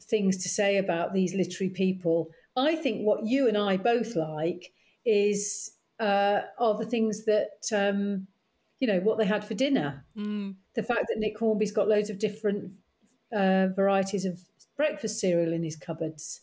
things 0.00 0.42
to 0.42 0.48
say 0.48 0.78
about 0.78 1.12
these 1.12 1.34
literary 1.34 1.68
people, 1.68 2.30
I 2.56 2.74
think 2.74 3.02
what 3.02 3.26
you 3.26 3.46
and 3.46 3.58
I 3.58 3.76
both 3.76 4.16
like 4.16 4.72
is 5.04 5.70
uh, 6.00 6.40
are 6.58 6.78
the 6.78 6.86
things 6.86 7.26
that 7.26 7.60
um, 7.74 8.26
you 8.80 8.88
know 8.88 9.00
what 9.00 9.18
they 9.18 9.26
had 9.26 9.44
for 9.44 9.52
dinner. 9.52 10.06
Mm. 10.16 10.54
The 10.74 10.82
fact 10.82 11.08
that 11.08 11.18
Nick 11.18 11.38
Hornby's 11.38 11.72
got 11.72 11.88
loads 11.88 12.08
of 12.08 12.18
different 12.18 12.72
uh, 13.36 13.66
varieties 13.76 14.24
of 14.24 14.40
breakfast 14.76 15.20
cereal 15.20 15.52
in 15.52 15.62
his 15.62 15.76
cupboards. 15.76 16.42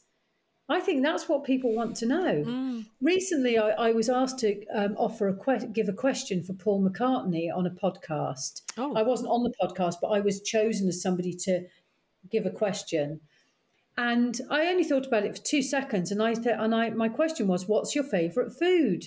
I 0.69 0.79
think 0.79 1.03
that's 1.03 1.27
what 1.27 1.43
people 1.43 1.75
want 1.75 1.95
to 1.97 2.05
know. 2.05 2.43
Mm. 2.45 2.85
Recently, 3.01 3.57
I, 3.57 3.69
I, 3.71 3.91
was 3.91 4.09
asked 4.09 4.39
to 4.39 4.65
um, 4.73 4.95
offer 4.97 5.27
a 5.27 5.35
que- 5.35 5.67
give 5.73 5.89
a 5.89 5.93
question 5.93 6.41
for 6.41 6.53
Paul 6.53 6.87
McCartney 6.87 7.49
on 7.53 7.67
a 7.67 7.69
podcast. 7.69 8.61
Oh. 8.77 8.95
I 8.95 9.03
wasn't 9.03 9.29
on 9.29 9.43
the 9.43 9.53
podcast, 9.61 9.95
but 10.01 10.07
I 10.07 10.21
was 10.21 10.41
chosen 10.41 10.87
as 10.87 11.01
somebody 11.01 11.33
to 11.41 11.65
give 12.31 12.45
a 12.45 12.49
question. 12.49 13.19
And 13.97 14.39
I 14.49 14.67
only 14.67 14.85
thought 14.85 15.05
about 15.05 15.25
it 15.25 15.37
for 15.37 15.43
two 15.43 15.61
seconds, 15.61 16.11
and 16.11 16.23
I 16.23 16.33
th- 16.33 16.55
and 16.57 16.73
I 16.73 16.89
my 16.89 17.09
question 17.09 17.47
was, 17.47 17.67
"What's 17.67 17.93
your 17.93 18.03
favourite 18.03 18.51
food?" 18.51 19.05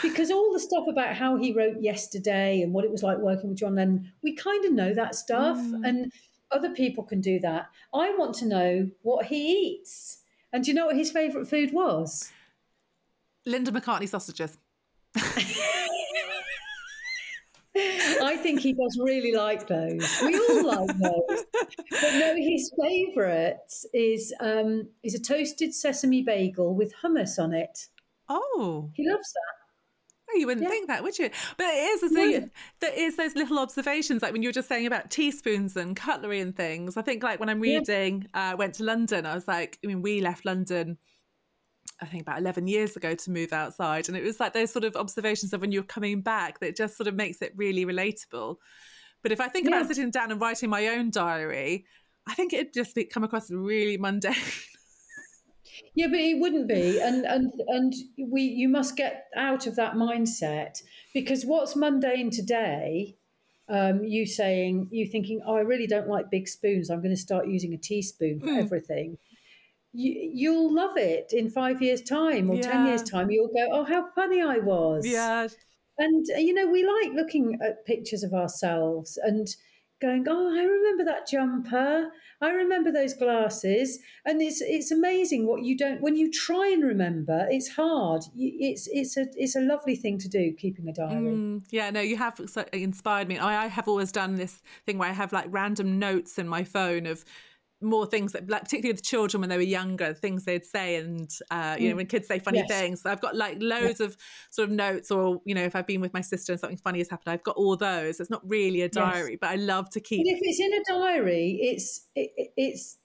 Because 0.00 0.30
all 0.30 0.52
the 0.52 0.60
stuff 0.60 0.86
about 0.86 1.16
how 1.16 1.36
he 1.36 1.52
wrote 1.52 1.80
yesterday 1.80 2.62
and 2.62 2.72
what 2.72 2.84
it 2.84 2.92
was 2.92 3.02
like 3.02 3.18
working 3.18 3.48
with 3.48 3.58
John 3.58 3.74
Lennon, 3.74 4.12
we 4.22 4.36
kind 4.36 4.64
of 4.64 4.72
know 4.72 4.94
that 4.94 5.16
stuff, 5.16 5.58
mm. 5.58 5.80
and 5.84 6.12
other 6.50 6.70
people 6.70 7.04
can 7.04 7.20
do 7.20 7.38
that. 7.40 7.70
I 7.94 8.14
want 8.16 8.34
to 8.36 8.46
know 8.46 8.90
what 9.02 9.26
he 9.26 9.52
eats. 9.52 10.18
And 10.52 10.64
do 10.64 10.70
you 10.70 10.74
know 10.74 10.86
what 10.86 10.96
his 10.96 11.10
favourite 11.10 11.48
food 11.48 11.72
was? 11.72 12.30
Linda 13.46 13.70
McCartney 13.70 14.08
sausages. 14.08 14.58
I 18.20 18.36
think 18.36 18.60
he 18.60 18.72
does 18.72 18.98
really 19.00 19.32
like 19.32 19.68
those. 19.68 20.20
We 20.22 20.36
all 20.36 20.66
like 20.66 20.96
those. 20.98 21.44
But 21.52 22.14
no, 22.14 22.34
his 22.36 22.72
favourite 22.80 23.72
is 23.92 24.34
um, 24.40 24.88
is 25.02 25.14
a 25.14 25.20
toasted 25.20 25.74
sesame 25.74 26.22
bagel 26.22 26.74
with 26.74 26.94
hummus 27.02 27.38
on 27.42 27.54
it. 27.54 27.86
Oh, 28.28 28.90
he 28.94 29.08
loves 29.08 29.32
that. 29.32 29.57
Oh, 30.30 30.36
you 30.36 30.46
wouldn't 30.46 30.64
yeah. 30.64 30.70
think 30.70 30.88
that, 30.88 31.02
would 31.02 31.18
you? 31.18 31.30
But 31.56 31.66
it 31.66 31.78
is 31.78 32.00
the 32.02 32.08
thing. 32.10 32.50
There 32.80 32.92
is 32.94 33.16
those 33.16 33.34
little 33.34 33.58
observations, 33.58 34.22
like 34.22 34.32
when 34.32 34.42
you 34.42 34.48
were 34.48 34.54
just 34.54 34.68
saying 34.68 34.86
about 34.86 35.10
teaspoons 35.10 35.76
and 35.76 35.96
cutlery 35.96 36.40
and 36.40 36.54
things. 36.54 36.96
I 36.96 37.02
think, 37.02 37.22
like 37.22 37.40
when 37.40 37.48
I'm 37.48 37.60
reading, 37.60 38.26
yeah. 38.34 38.52
uh, 38.52 38.56
went 38.56 38.74
to 38.74 38.84
London. 38.84 39.24
I 39.24 39.34
was 39.34 39.48
like, 39.48 39.78
I 39.82 39.86
mean, 39.86 40.02
we 40.02 40.20
left 40.20 40.44
London. 40.44 40.98
I 42.00 42.06
think 42.06 42.22
about 42.22 42.38
11 42.38 42.68
years 42.68 42.96
ago 42.96 43.14
to 43.14 43.30
move 43.30 43.52
outside. 43.52 44.08
And 44.08 44.16
it 44.16 44.22
was 44.22 44.38
like 44.38 44.52
those 44.52 44.70
sort 44.70 44.84
of 44.84 44.96
observations 44.96 45.52
of 45.52 45.60
when 45.60 45.72
you're 45.72 45.82
coming 45.82 46.20
back 46.20 46.60
that 46.60 46.76
just 46.76 46.96
sort 46.96 47.08
of 47.08 47.14
makes 47.14 47.42
it 47.42 47.52
really 47.56 47.84
relatable. 47.84 48.56
But 49.22 49.32
if 49.32 49.40
I 49.40 49.48
think 49.48 49.68
yeah. 49.68 49.76
about 49.76 49.88
sitting 49.88 50.10
down 50.10 50.30
and 50.30 50.40
writing 50.40 50.70
my 50.70 50.88
own 50.88 51.10
diary, 51.10 51.86
I 52.26 52.34
think 52.34 52.52
it'd 52.52 52.74
just 52.74 52.94
be, 52.94 53.04
come 53.04 53.24
across 53.24 53.50
really 53.50 53.96
mundane. 53.96 54.34
Yeah, 55.94 56.06
but 56.08 56.18
it 56.18 56.38
wouldn't 56.38 56.68
be, 56.68 57.00
and 57.00 57.24
and 57.24 57.52
and 57.68 57.94
we 58.18 58.42
you 58.42 58.68
must 58.68 58.96
get 58.96 59.26
out 59.36 59.66
of 59.66 59.76
that 59.76 59.94
mindset 59.94 60.82
because 61.12 61.44
what's 61.44 61.76
mundane 61.76 62.30
today, 62.30 63.16
um, 63.68 64.04
you 64.04 64.26
saying 64.26 64.88
you 64.90 65.06
thinking, 65.06 65.40
oh, 65.46 65.56
I 65.56 65.60
really 65.60 65.86
don't 65.86 66.08
like 66.08 66.30
big 66.30 66.48
spoons. 66.48 66.90
I'm 66.90 67.00
going 67.02 67.14
to 67.14 67.20
start 67.20 67.48
using 67.48 67.74
a 67.74 67.78
teaspoon 67.78 68.40
for 68.40 68.46
mm. 68.46 68.58
everything. 68.58 69.18
You, 69.92 70.30
you'll 70.34 70.74
love 70.74 70.96
it 70.96 71.32
in 71.32 71.50
five 71.50 71.82
years' 71.82 72.02
time 72.02 72.50
or 72.50 72.56
yeah. 72.56 72.70
ten 72.70 72.86
years' 72.86 73.02
time. 73.02 73.30
You'll 73.30 73.48
go, 73.48 73.68
oh, 73.72 73.84
how 73.84 74.08
funny 74.14 74.42
I 74.42 74.58
was. 74.58 75.06
Yeah. 75.06 75.48
And 75.98 76.26
you 76.38 76.54
know, 76.54 76.68
we 76.68 76.86
like 76.86 77.12
looking 77.14 77.58
at 77.62 77.84
pictures 77.84 78.22
of 78.22 78.32
ourselves 78.32 79.18
and 79.22 79.48
going, 80.00 80.26
oh, 80.28 80.56
I 80.56 80.62
remember 80.62 81.04
that 81.04 81.26
jumper. 81.28 82.10
I 82.40 82.50
remember 82.50 82.92
those 82.92 83.14
glasses, 83.14 83.98
and 84.24 84.40
it's 84.40 84.60
it's 84.60 84.92
amazing 84.92 85.46
what 85.46 85.62
you 85.62 85.76
don't 85.76 86.00
when 86.00 86.16
you 86.16 86.30
try 86.30 86.68
and 86.68 86.84
remember. 86.84 87.46
It's 87.50 87.68
hard. 87.68 88.22
It's 88.36 88.88
it's 88.92 89.16
a 89.16 89.26
it's 89.34 89.56
a 89.56 89.60
lovely 89.60 89.96
thing 89.96 90.18
to 90.18 90.28
do, 90.28 90.52
keeping 90.52 90.88
a 90.88 90.92
diary. 90.92 91.34
Mm, 91.34 91.64
yeah, 91.70 91.90
no, 91.90 92.00
you 92.00 92.16
have 92.16 92.40
inspired 92.72 93.28
me. 93.28 93.38
I, 93.38 93.64
I 93.64 93.66
have 93.66 93.88
always 93.88 94.12
done 94.12 94.36
this 94.36 94.62
thing 94.86 94.98
where 94.98 95.08
I 95.08 95.12
have 95.12 95.32
like 95.32 95.46
random 95.48 95.98
notes 95.98 96.38
in 96.38 96.48
my 96.48 96.62
phone 96.62 97.06
of 97.06 97.24
more 97.80 98.06
things 98.06 98.32
that 98.32 98.48
like 98.50 98.62
particularly 98.62 98.92
with 98.92 99.04
children 99.04 99.40
when 99.40 99.50
they 99.50 99.56
were 99.56 99.62
younger 99.62 100.12
things 100.12 100.44
they'd 100.44 100.64
say 100.64 100.96
and 100.96 101.30
uh, 101.50 101.76
you 101.78 101.88
know 101.88 101.94
mm. 101.94 101.98
when 101.98 102.06
kids 102.06 102.26
say 102.26 102.38
funny 102.38 102.58
yes. 102.58 102.68
things 102.68 103.06
i've 103.06 103.20
got 103.20 103.36
like 103.36 103.56
loads 103.60 104.00
of 104.00 104.16
sort 104.50 104.68
of 104.68 104.74
notes 104.74 105.10
or 105.10 105.40
you 105.44 105.54
know 105.54 105.62
if 105.62 105.76
i've 105.76 105.86
been 105.86 106.00
with 106.00 106.12
my 106.12 106.20
sister 106.20 106.52
and 106.52 106.60
something 106.60 106.78
funny 106.78 106.98
has 106.98 107.08
happened 107.08 107.32
i've 107.32 107.42
got 107.44 107.56
all 107.56 107.76
those 107.76 108.18
it's 108.18 108.30
not 108.30 108.42
really 108.48 108.82
a 108.82 108.88
diary 108.88 109.32
yes. 109.32 109.38
but 109.40 109.50
i 109.50 109.54
love 109.54 109.88
to 109.90 110.00
keep 110.00 110.24
but 110.24 110.32
if 110.32 110.38
it's 110.42 110.60
in 110.60 110.74
a 110.74 110.98
diary 110.98 111.58
it's 111.60 112.06
it, 112.16 112.30
it's 112.56 112.98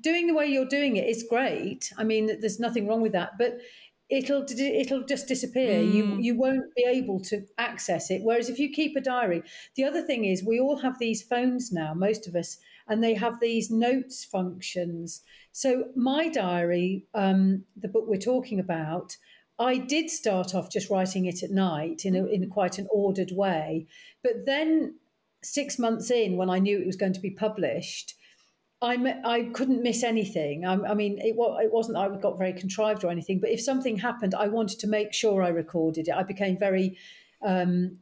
doing 0.00 0.26
the 0.26 0.34
way 0.34 0.46
you're 0.46 0.68
doing 0.68 0.96
it 0.96 1.08
is 1.08 1.24
great 1.28 1.92
i 1.96 2.04
mean 2.04 2.38
there's 2.40 2.58
nothing 2.58 2.88
wrong 2.88 3.00
with 3.00 3.12
that 3.12 3.32
but 3.38 3.58
it'll 4.10 4.44
it'll 4.50 5.04
just 5.04 5.28
disappear. 5.28 5.80
Mm. 5.80 5.94
You 5.94 6.18
you 6.18 6.38
won't 6.38 6.74
be 6.74 6.84
able 6.86 7.20
to 7.20 7.46
access 7.58 8.10
it. 8.10 8.22
Whereas 8.22 8.48
if 8.48 8.58
you 8.58 8.70
keep 8.70 8.96
a 8.96 9.00
diary, 9.00 9.42
the 9.76 9.84
other 9.84 10.02
thing 10.02 10.24
is 10.24 10.44
we 10.44 10.60
all 10.60 10.78
have 10.78 10.98
these 10.98 11.22
phones 11.22 11.72
now, 11.72 11.94
most 11.94 12.26
of 12.26 12.34
us, 12.34 12.58
and 12.88 13.02
they 13.02 13.14
have 13.14 13.40
these 13.40 13.70
notes 13.70 14.24
functions. 14.24 15.22
So 15.52 15.86
my 15.96 16.28
diary, 16.28 17.06
um, 17.14 17.64
the 17.76 17.88
book 17.88 18.04
we're 18.06 18.18
talking 18.18 18.60
about, 18.60 19.16
I 19.58 19.78
did 19.78 20.10
start 20.10 20.54
off 20.54 20.70
just 20.70 20.90
writing 20.90 21.26
it 21.26 21.42
at 21.42 21.50
night 21.50 22.04
in 22.04 22.16
a, 22.16 22.24
in 22.26 22.48
quite 22.48 22.78
an 22.78 22.88
ordered 22.90 23.32
way, 23.32 23.86
but 24.22 24.46
then 24.46 24.96
six 25.42 25.78
months 25.78 26.10
in, 26.10 26.36
when 26.36 26.50
I 26.50 26.58
knew 26.58 26.78
it 26.78 26.86
was 26.86 26.96
going 26.96 27.14
to 27.14 27.20
be 27.20 27.30
published. 27.30 28.14
I, 28.82 29.20
I 29.24 29.42
couldn't 29.52 29.82
miss 29.82 30.02
anything. 30.02 30.64
I, 30.64 30.72
I 30.72 30.94
mean, 30.94 31.18
it, 31.18 31.36
it 31.36 31.72
wasn't 31.72 31.98
I 31.98 32.08
got 32.16 32.38
very 32.38 32.54
contrived 32.54 33.04
or 33.04 33.10
anything, 33.10 33.38
but 33.38 33.50
if 33.50 33.60
something 33.60 33.98
happened, 33.98 34.34
I 34.34 34.48
wanted 34.48 34.78
to 34.80 34.86
make 34.86 35.12
sure 35.12 35.42
I 35.42 35.48
recorded 35.48 36.08
it. 36.08 36.14
I 36.14 36.22
became 36.22 36.56
very 36.56 36.96
um, 37.42 37.98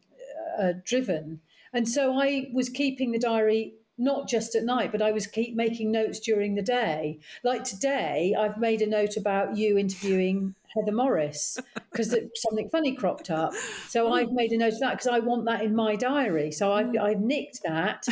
uh, 0.58 0.75
driven. 0.85 1.40
And 1.73 1.88
so 1.88 2.18
I 2.18 2.49
was 2.52 2.68
keeping 2.68 3.12
the 3.12 3.18
diary 3.18 3.75
not 4.00 4.28
just 4.28 4.54
at 4.54 4.62
night, 4.62 4.92
but 4.92 5.02
I 5.02 5.11
was 5.11 5.26
keep 5.26 5.56
making 5.56 5.90
notes 5.90 6.20
during 6.20 6.54
the 6.54 6.62
day. 6.62 7.18
Like 7.42 7.64
today, 7.64 8.35
I've 8.38 8.56
made 8.56 8.80
a 8.80 8.87
note 8.87 9.16
about 9.16 9.56
you 9.56 9.76
interviewing 9.76 10.54
Heather 10.76 10.92
Morris 10.92 11.58
because 11.90 12.14
something 12.37 12.70
funny 12.70 12.94
cropped 12.94 13.28
up. 13.28 13.52
So 13.88 14.12
I've 14.12 14.30
made 14.30 14.52
a 14.52 14.58
note 14.58 14.75
of 14.75 14.80
that 14.80 14.92
because 14.92 15.08
I 15.08 15.18
want 15.18 15.47
that 15.47 15.62
in 15.62 15.75
my 15.75 15.97
diary. 15.97 16.52
So 16.52 16.73
I've, 16.73 16.87
mm. 16.87 17.00
I've 17.00 17.20
nicked 17.20 17.62
that. 17.64 18.06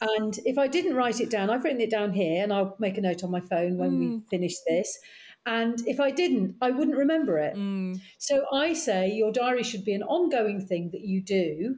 And 0.00 0.38
if 0.44 0.58
I 0.58 0.68
didn't 0.68 0.94
write 0.94 1.20
it 1.20 1.30
down, 1.30 1.50
I've 1.50 1.64
written 1.64 1.80
it 1.80 1.90
down 1.90 2.12
here 2.12 2.42
and 2.42 2.52
I'll 2.52 2.76
make 2.78 2.98
a 2.98 3.00
note 3.00 3.24
on 3.24 3.30
my 3.30 3.40
phone 3.40 3.78
when 3.78 3.90
mm. 3.92 3.98
we 3.98 4.22
finish 4.30 4.54
this. 4.66 4.98
And 5.46 5.80
if 5.86 5.98
I 5.98 6.10
didn't, 6.10 6.56
I 6.60 6.70
wouldn't 6.70 6.96
remember 6.96 7.38
it. 7.38 7.56
Mm. 7.56 8.00
So 8.18 8.44
I 8.52 8.74
say 8.74 9.10
your 9.10 9.32
diary 9.32 9.62
should 9.62 9.84
be 9.84 9.94
an 9.94 10.02
ongoing 10.02 10.60
thing 10.60 10.90
that 10.92 11.00
you 11.00 11.22
do, 11.22 11.76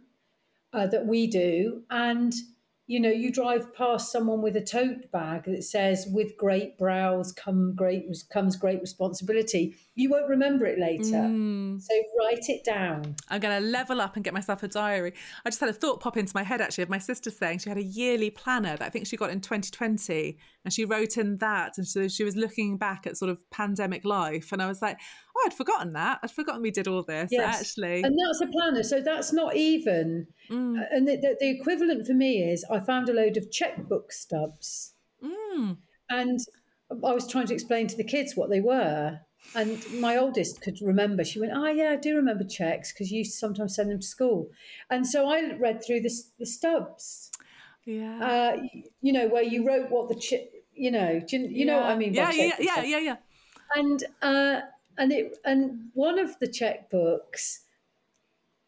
uh, 0.72 0.86
that 0.88 1.06
we 1.06 1.26
do. 1.26 1.84
And 1.88 2.34
you 2.90 2.98
know, 2.98 3.08
you 3.08 3.30
drive 3.30 3.72
past 3.72 4.10
someone 4.10 4.42
with 4.42 4.56
a 4.56 4.60
tote 4.60 5.12
bag 5.12 5.44
that 5.44 5.62
says 5.62 6.08
"With 6.12 6.36
great 6.36 6.76
brows 6.76 7.30
come 7.30 7.72
great 7.76 8.06
comes 8.32 8.56
great 8.56 8.80
responsibility." 8.80 9.76
You 9.94 10.10
won't 10.10 10.28
remember 10.28 10.66
it 10.66 10.76
later, 10.76 11.22
mm. 11.22 11.80
so 11.80 11.94
write 12.18 12.48
it 12.48 12.64
down. 12.64 13.14
I'm 13.28 13.40
going 13.40 13.62
to 13.62 13.64
level 13.64 14.00
up 14.00 14.16
and 14.16 14.24
get 14.24 14.34
myself 14.34 14.64
a 14.64 14.68
diary. 14.68 15.14
I 15.44 15.50
just 15.50 15.60
had 15.60 15.68
a 15.68 15.72
thought 15.72 16.00
pop 16.00 16.16
into 16.16 16.32
my 16.34 16.42
head 16.42 16.60
actually 16.60 16.82
of 16.82 16.90
my 16.90 16.98
sister 16.98 17.30
saying 17.30 17.58
she 17.58 17.68
had 17.68 17.78
a 17.78 17.82
yearly 17.84 18.28
planner 18.28 18.76
that 18.76 18.82
I 18.82 18.88
think 18.88 19.06
she 19.06 19.16
got 19.16 19.30
in 19.30 19.40
2020, 19.40 20.36
and 20.64 20.72
she 20.72 20.84
wrote 20.84 21.16
in 21.16 21.38
that, 21.38 21.78
and 21.78 21.86
so 21.86 22.06
she 22.08 22.24
was 22.24 22.36
looking 22.36 22.76
back 22.76 23.06
at 23.06 23.16
sort 23.16 23.30
of 23.30 23.48
pandemic 23.50 24.04
life, 24.04 24.52
and 24.52 24.60
I 24.60 24.66
was 24.66 24.82
like, 24.82 24.98
oh, 25.36 25.42
I'd 25.46 25.54
forgotten 25.54 25.94
that. 25.94 26.20
I'd 26.22 26.30
forgotten 26.30 26.62
we 26.62 26.70
did 26.70 26.86
all 26.86 27.02
this 27.02 27.30
yes. 27.32 27.60
actually. 27.60 28.02
And 28.02 28.16
that's 28.18 28.40
a 28.42 28.46
planner, 28.46 28.82
so 28.82 29.00
that's 29.00 29.32
not 29.32 29.56
even. 29.56 30.26
Mm. 30.50 30.86
And 30.90 31.08
the, 31.08 31.16
the, 31.16 31.36
the, 31.40 31.50
equivalent 31.50 32.06
for 32.06 32.12
me 32.12 32.42
is 32.42 32.64
I 32.70 32.80
found 32.80 33.08
a 33.08 33.14
load 33.14 33.36
of 33.36 33.50
checkbook 33.50 34.12
stubs, 34.12 34.94
mm. 35.24 35.78
and 36.10 36.40
I 36.90 37.12
was 37.12 37.26
trying 37.26 37.46
to 37.46 37.54
explain 37.54 37.86
to 37.86 37.96
the 37.96 38.04
kids 38.04 38.36
what 38.36 38.50
they 38.50 38.60
were. 38.60 39.20
and 39.54 39.82
my 39.98 40.18
oldest 40.18 40.60
could 40.60 40.78
remember. 40.82 41.24
She 41.24 41.40
went, 41.40 41.52
"Oh 41.54 41.68
yeah, 41.68 41.92
I 41.92 41.96
do 41.96 42.14
remember 42.14 42.44
checks 42.44 42.92
because 42.92 43.10
you 43.10 43.18
used 43.18 43.32
to 43.32 43.38
sometimes 43.38 43.74
send 43.74 43.90
them 43.90 44.00
to 44.00 44.06
school." 44.06 44.50
And 44.90 45.06
so 45.06 45.30
I 45.30 45.54
read 45.54 45.82
through 45.82 46.00
the, 46.02 46.12
the 46.38 46.44
stubs. 46.44 47.30
Yeah. 47.84 48.18
Uh, 48.22 48.62
you 49.00 49.12
know 49.12 49.28
where 49.28 49.42
you 49.42 49.66
wrote 49.66 49.90
what 49.90 50.08
the 50.08 50.14
ch- 50.14 50.48
you 50.74 50.90
know, 50.90 51.20
you, 51.28 51.38
you 51.38 51.66
know 51.66 51.76
what 51.76 51.86
I 51.86 51.96
mean? 51.96 52.14
Yeah, 52.14 52.30
yeah, 52.32 52.52
yeah, 52.58 52.82
yeah, 52.82 52.98
yeah. 52.98 53.16
And 53.74 54.04
uh, 54.22 54.60
and 54.98 55.12
it 55.12 55.36
and 55.44 55.90
one 55.94 56.18
of 56.18 56.38
the 56.38 56.48
checkbooks 56.48 57.58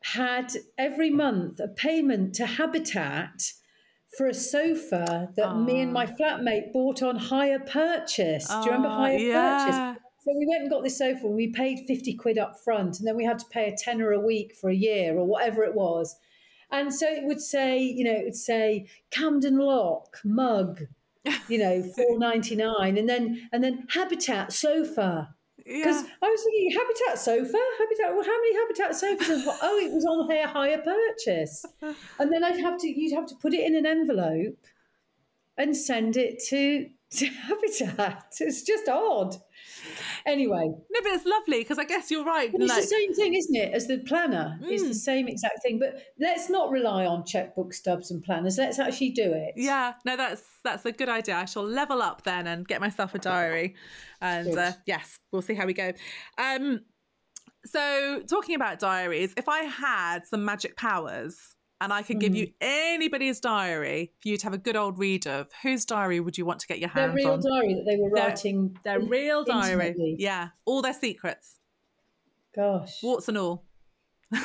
had 0.02 0.52
every 0.76 1.11
month 1.11 1.61
a 1.61 1.69
payment 1.69 2.35
to 2.35 2.47
Habitat 2.47 3.52
for 4.16 4.26
a 4.26 4.35
sofa 4.35 5.31
that 5.37 5.57
me 5.57 5.81
and 5.81 5.92
my 5.92 6.07
flatmate 6.07 6.73
bought 6.73 7.02
on 7.02 7.16
hire 7.16 7.61
purchase. 7.61 8.47
Do 8.47 8.57
you 8.57 8.64
remember 8.66 8.88
hire 8.88 9.16
yeah. 9.16 9.64
purchase? 9.64 10.02
So 10.25 10.33
we 10.38 10.47
went 10.47 10.62
and 10.62 10.71
got 10.71 10.85
this 10.85 10.99
sofa 10.99 11.26
and 11.26 11.35
we 11.35 11.49
paid 11.49 11.85
50 11.87 12.14
quid 12.14 12.38
up 12.38 12.57
front 12.62 12.99
and 12.99 13.09
then 13.09 13.16
we 13.16 13.25
had 13.25 13.38
to 13.38 13.47
pay 13.47 13.69
a 13.69 13.76
tenner 13.76 14.12
a 14.12 14.21
week 14.21 14.54
for 14.61 14.71
a 14.71 14.75
year 14.75 15.16
or 15.16 15.26
whatever 15.26 15.64
it 15.64 15.75
was. 15.75 16.14
And 16.73 16.93
so 16.93 17.07
it 17.07 17.25
would 17.25 17.41
say, 17.41 17.79
you 17.81 18.02
know, 18.05 18.12
it 18.12 18.25
would 18.25 18.37
say 18.37 18.87
Camden 19.11 19.59
Lock 19.59 20.19
mug, 20.25 20.81
you 21.49 21.59
know, 21.59 21.83
four 21.97 22.19
ninety 22.19 22.57
nine, 22.57 22.97
and 22.99 23.09
then 23.09 23.49
and 23.52 23.62
then 23.62 23.87
Habitat 23.91 24.52
sofa. 24.52 25.35
Because 25.59 26.02
Yeah. 26.02 26.09
I 26.23 26.29
was 26.29 26.43
thinking 26.43 26.71
Habitat 26.73 27.19
sofa, 27.21 27.59
Habitat. 27.79 28.14
Well, 28.17 28.25
how 28.25 28.41
many 28.41 28.57
Habitat 28.57 28.97
sofas? 28.97 29.59
Oh, 29.62 29.79
it 29.79 29.93
was 29.93 30.05
on 30.05 30.29
hire 30.29 30.49
hire 30.49 30.83
purchase, 30.83 31.64
and 32.19 32.33
then 32.33 32.43
I'd 32.43 32.59
have 32.59 32.79
to 32.81 32.88
you'd 32.88 33.14
have 33.14 33.26
to 33.26 33.37
put 33.37 33.55
it 33.55 33.64
in 33.64 33.76
an 33.76 33.87
envelope 33.87 34.59
and 35.57 35.76
send 35.76 36.17
it 36.17 36.43
to 36.49 36.88
to 37.19 37.26
Habitat. 37.26 38.35
It's 38.41 38.62
just 38.62 38.88
odd. 38.88 39.37
Anyway, 40.26 40.67
No, 40.69 41.00
but 41.02 41.12
it's 41.12 41.25
lovely 41.26 41.59
because 41.61 41.79
I 41.79 41.85
guess 41.85 42.11
you're 42.11 42.25
right. 42.25 42.50
but 42.52 42.61
it's 42.61 42.71
like- 42.71 42.83
the 42.83 42.88
same 42.88 43.14
thing, 43.14 43.35
isn't 43.35 43.55
it, 43.57 43.73
as 43.75 43.87
the 43.87 43.99
planner? 43.99 44.59
It's 44.62 44.83
Mm. 44.83 44.88
the 44.88 44.95
same 44.95 45.29
exact 45.29 45.62
thing. 45.62 45.79
But 45.79 46.02
let's 46.19 46.49
not 46.50 46.71
rely 46.71 47.07
on 47.07 47.25
checkbook 47.25 47.73
stubs 47.75 48.11
and 48.11 48.23
planners. 48.23 48.59
Let's 48.59 48.79
actually 48.79 49.11
do 49.11 49.33
it. 49.33 49.55
Yeah, 49.57 49.95
no, 50.05 50.17
that's 50.17 50.45
that's 50.64 50.85
a 50.87 50.93
good 50.93 51.09
idea. 51.09 51.37
I 51.37 51.45
shall 51.45 51.64
level 51.64 52.00
up 52.02 52.23
then 52.23 52.47
and 52.47 52.67
get 52.67 52.81
myself 52.81 53.14
a 53.14 53.19
diary, 53.19 53.75
and 54.21 54.57
uh, 54.57 54.73
yes, 54.87 55.17
we'll 55.33 55.43
see 55.43 55.55
how 55.55 55.67
we 55.67 55.73
go. 55.75 55.93
Um, 56.38 56.81
so 57.64 58.23
talking 58.29 58.55
about 58.55 58.79
diaries, 58.79 59.35
if 59.37 59.49
I 59.49 59.61
had 59.61 60.26
some 60.26 60.45
magic 60.45 60.76
powers 60.76 61.57
and 61.83 61.93
I 61.93 62.03
could 62.03 62.21
give 62.21 62.35
you 62.35 62.53
anybody's 62.61 63.41
diary 63.41 64.12
for 64.23 64.29
you 64.29 64.37
to 64.39 64.45
have 64.47 64.55
a 64.55 64.59
good 64.59 64.77
old 64.77 64.99
read 64.99 65.27
of, 65.27 65.49
whose 65.62 65.85
diary 65.85 66.21
would 66.21 66.39
you 66.39 66.47
want 66.47 66.61
to 66.61 66.67
get 66.67 66.79
your 66.79 66.89
hands 66.89 67.11
on? 67.11 67.17
Their 67.17 67.25
real 67.27 67.33
on? 67.35 67.41
diary 67.43 67.75
that 67.75 67.85
they 67.87 67.97
were 67.97 68.11
Their- 68.15 68.29
writing. 68.29 68.79
Their 68.85 69.01
real 69.01 69.45
diary, 69.45 69.89
intimately. 69.89 70.17
yeah, 70.19 70.49
all 70.65 70.81
their 70.81 70.95
secrets, 70.95 71.59
Gosh. 72.57 73.03
warts 73.03 73.29
and 73.29 73.37
all. 73.37 73.65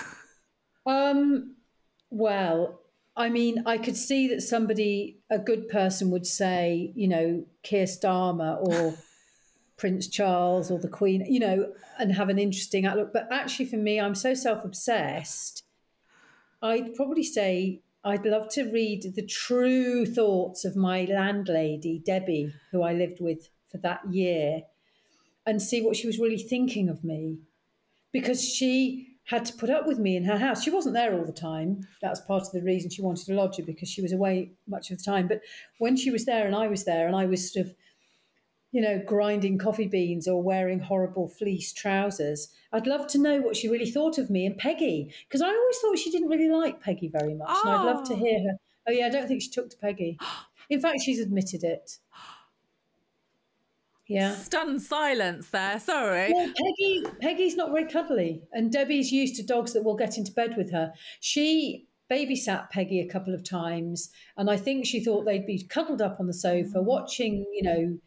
Um, 0.86 1.56
well, 2.10 2.80
I 3.16 3.30
mean, 3.30 3.64
I 3.66 3.78
could 3.78 3.98
see 3.98 4.28
that 4.30 4.42
somebody, 4.42 5.20
a 5.30 5.38
good 5.38 5.68
person, 5.68 6.12
would 6.12 6.26
say, 6.26 6.94
you 6.96 7.08
know, 7.08 7.46
Keir 7.64 7.86
Starmer 7.86 8.58
or 8.62 8.96
Prince 9.78 10.08
Charles 10.08 10.72
or 10.72 10.80
the 10.80 10.88
Queen, 10.88 11.26
you 11.30 11.40
know, 11.42 11.74
and 12.00 12.14
have 12.14 12.30
an 12.30 12.40
interesting 12.40 12.86
outlook. 12.86 13.12
But 13.12 13.28
actually, 13.32 13.66
for 13.66 13.76
me, 13.76 14.00
I'm 14.00 14.16
so 14.16 14.34
self 14.34 14.64
obsessed. 14.64 15.64
I'd 16.62 16.96
probably 16.96 17.24
say 17.24 17.82
I'd 18.04 18.26
love 18.26 18.50
to 18.54 18.72
read 18.72 19.14
the 19.16 19.26
true 19.26 20.06
thoughts 20.06 20.66
of 20.66 20.76
my 20.76 21.06
landlady, 21.06 22.02
Debbie, 22.04 22.54
who 22.72 22.82
I 22.82 22.94
lived 22.94 23.20
with 23.20 23.50
for 23.70 23.78
that 23.80 24.02
year, 24.12 24.62
and 25.46 25.62
see 25.62 25.82
what 25.82 25.96
she 25.96 26.08
was 26.08 26.20
really 26.20 26.38
thinking 26.38 26.90
of 26.90 27.04
me 27.04 27.40
because 28.12 28.44
she 28.44 29.08
had 29.26 29.46
to 29.46 29.54
put 29.54 29.70
up 29.70 29.86
with 29.86 30.00
me 30.00 30.16
in 30.16 30.24
her 30.24 30.38
house. 30.38 30.64
She 30.64 30.70
wasn't 30.70 30.96
there 30.96 31.14
all 31.14 31.26
the 31.26 31.34
time. 31.34 31.86
That's 32.02 32.22
part 32.22 32.44
of 32.44 32.52
the 32.54 32.62
reason 32.62 32.90
she 32.90 33.02
wanted 33.02 33.30
a 33.30 33.34
lodger 33.34 33.62
because 33.62 33.90
she 33.90 34.02
was 34.02 34.14
away 34.14 34.54
much 34.68 34.90
of 34.90 34.98
the 34.98 35.04
time. 35.04 35.28
But 35.28 35.42
when 35.80 35.98
she 35.98 36.12
was 36.12 36.24
there 36.24 36.46
and 36.46 36.56
I 36.56 36.68
was 36.68 36.86
there 36.86 37.08
and 37.08 37.16
I 37.16 37.26
was 37.26 37.52
sort 37.52 37.66
of, 37.66 37.74
you 38.72 38.82
know, 38.82 39.02
grinding 39.06 39.58
coffee 39.58 39.88
beans 39.88 40.28
or 40.28 40.42
wearing 40.44 40.80
horrible 40.80 41.28
fleece 41.28 41.72
trousers, 41.74 42.50
I'd 42.74 42.88
love 42.88 43.08
to 43.08 43.18
know 43.18 43.40
what 43.42 43.56
she 43.56 43.70
really 43.70 43.90
thought 43.90 44.18
of 44.18 44.30
me 44.30 44.46
and 44.46 44.58
Peggy 44.58 45.14
because 45.28 45.42
I 45.42 45.48
always 45.50 45.78
thought 45.80 45.98
she 45.98 46.12
didn't 46.12 46.30
really 46.30 46.50
like 46.50 46.82
Peggy 46.82 47.08
very 47.08 47.34
much. 47.34 47.50
And 47.64 47.74
I'd 47.74 47.86
love 47.86 48.08
to 48.10 48.14
Oh. 48.14 48.18
hear 48.18 48.40
her. 48.42 48.58
Oh, 48.88 48.92
yeah, 48.92 49.08
I 49.08 49.10
don't 49.10 49.28
think 49.28 49.42
she 49.42 49.50
took 49.50 49.70
to 49.70 49.78
Peggy. 49.78 50.18
In 50.70 50.82
fact, 50.82 51.02
she's 51.02 51.20
admitted 51.20 51.64
it. 51.64 51.98
Yeah. 54.10 54.36
Stunned 54.36 54.82
silence 54.82 55.50
there. 55.50 55.80
Sorry. 55.82 56.32
Well, 56.32 56.54
Peggy, 56.56 57.04
Peggy's 57.22 57.58
not 57.58 57.72
very 57.72 57.84
cuddly, 57.86 58.42
and 58.54 58.72
Debbie's 58.72 59.12
used 59.12 59.36
to 59.36 59.44
dogs 59.44 59.74
that 59.74 59.84
will 59.84 59.98
get 59.98 60.18
into 60.18 60.32
bed 60.32 60.56
with 60.56 60.72
her. 60.72 60.94
She 61.20 61.88
babysat 62.10 62.70
Peggy 62.70 63.02
a 63.02 63.06
couple 63.10 63.34
of 63.34 63.44
times, 63.44 64.10
and 64.38 64.50
I 64.50 64.56
think 64.56 64.86
she 64.86 65.04
thought 65.04 65.26
they'd 65.26 65.46
be 65.46 65.62
cuddled 65.62 66.02
up 66.02 66.22
on 66.22 66.28
the 66.28 66.34
sofa 66.34 66.82
watching, 66.82 67.46
you 67.52 67.64
know, 67.64 68.00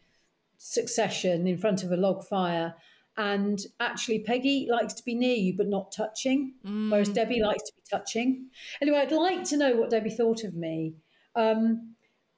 Succession 0.63 1.47
in 1.47 1.57
front 1.57 1.83
of 1.83 1.91
a 1.91 1.97
log 1.97 2.23
fire. 2.23 2.75
And 3.17 3.59
actually, 3.79 4.19
Peggy 4.19 4.67
likes 4.69 4.93
to 4.93 5.03
be 5.03 5.15
near 5.15 5.35
you, 5.35 5.55
but 5.57 5.67
not 5.67 5.91
touching, 5.91 6.53
whereas 6.63 7.09
Debbie 7.09 7.41
likes 7.41 7.63
to 7.63 7.73
be 7.75 7.81
touching. 7.89 8.47
Anyway, 8.81 8.99
I'd 8.99 9.11
like 9.11 9.43
to 9.45 9.57
know 9.57 9.75
what 9.75 9.89
Debbie 9.89 10.11
thought 10.11 10.43
of 10.43 10.55
me. 10.55 10.95
Um, 11.35 11.95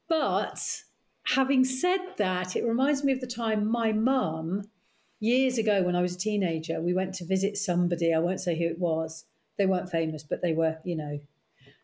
but 0.10 0.60
having 1.26 1.64
said 1.64 2.00
that, 2.18 2.56
it 2.56 2.66
reminds 2.66 3.04
me 3.04 3.14
of 3.14 3.22
the 3.22 3.28
time 3.28 3.68
my 3.68 3.92
mum, 3.92 4.64
years 5.20 5.58
ago 5.58 5.84
when 5.84 5.96
I 5.96 6.02
was 6.02 6.16
a 6.16 6.20
teenager, 6.20 6.82
we 6.82 6.94
went 6.94 7.14
to 7.16 7.26
visit 7.26 7.58
somebody. 7.58 8.14
I 8.14 8.20
won't 8.20 8.42
say 8.42 8.58
who 8.58 8.66
it 8.66 8.80
was. 8.80 9.26
They 9.58 9.66
weren't 9.66 9.90
famous, 9.90 10.24
but 10.24 10.42
they 10.42 10.54
were, 10.54 10.78
you 10.84 10.96
know, 10.96 11.20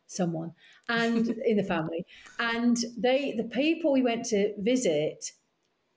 someone 0.08 0.54
and 0.90 1.28
in 1.46 1.56
the 1.56 1.64
family. 1.64 2.06
And 2.40 2.78
they, 2.98 3.34
the 3.38 3.46
people 3.46 3.94
we 3.94 4.02
went 4.02 4.26
to 4.26 4.54
visit, 4.58 5.32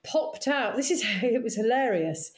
popped 0.04 0.48
out. 0.48 0.76
This 0.76 0.90
is 0.90 1.04
it 1.22 1.42
was 1.42 1.56
hilarious. 1.56 2.32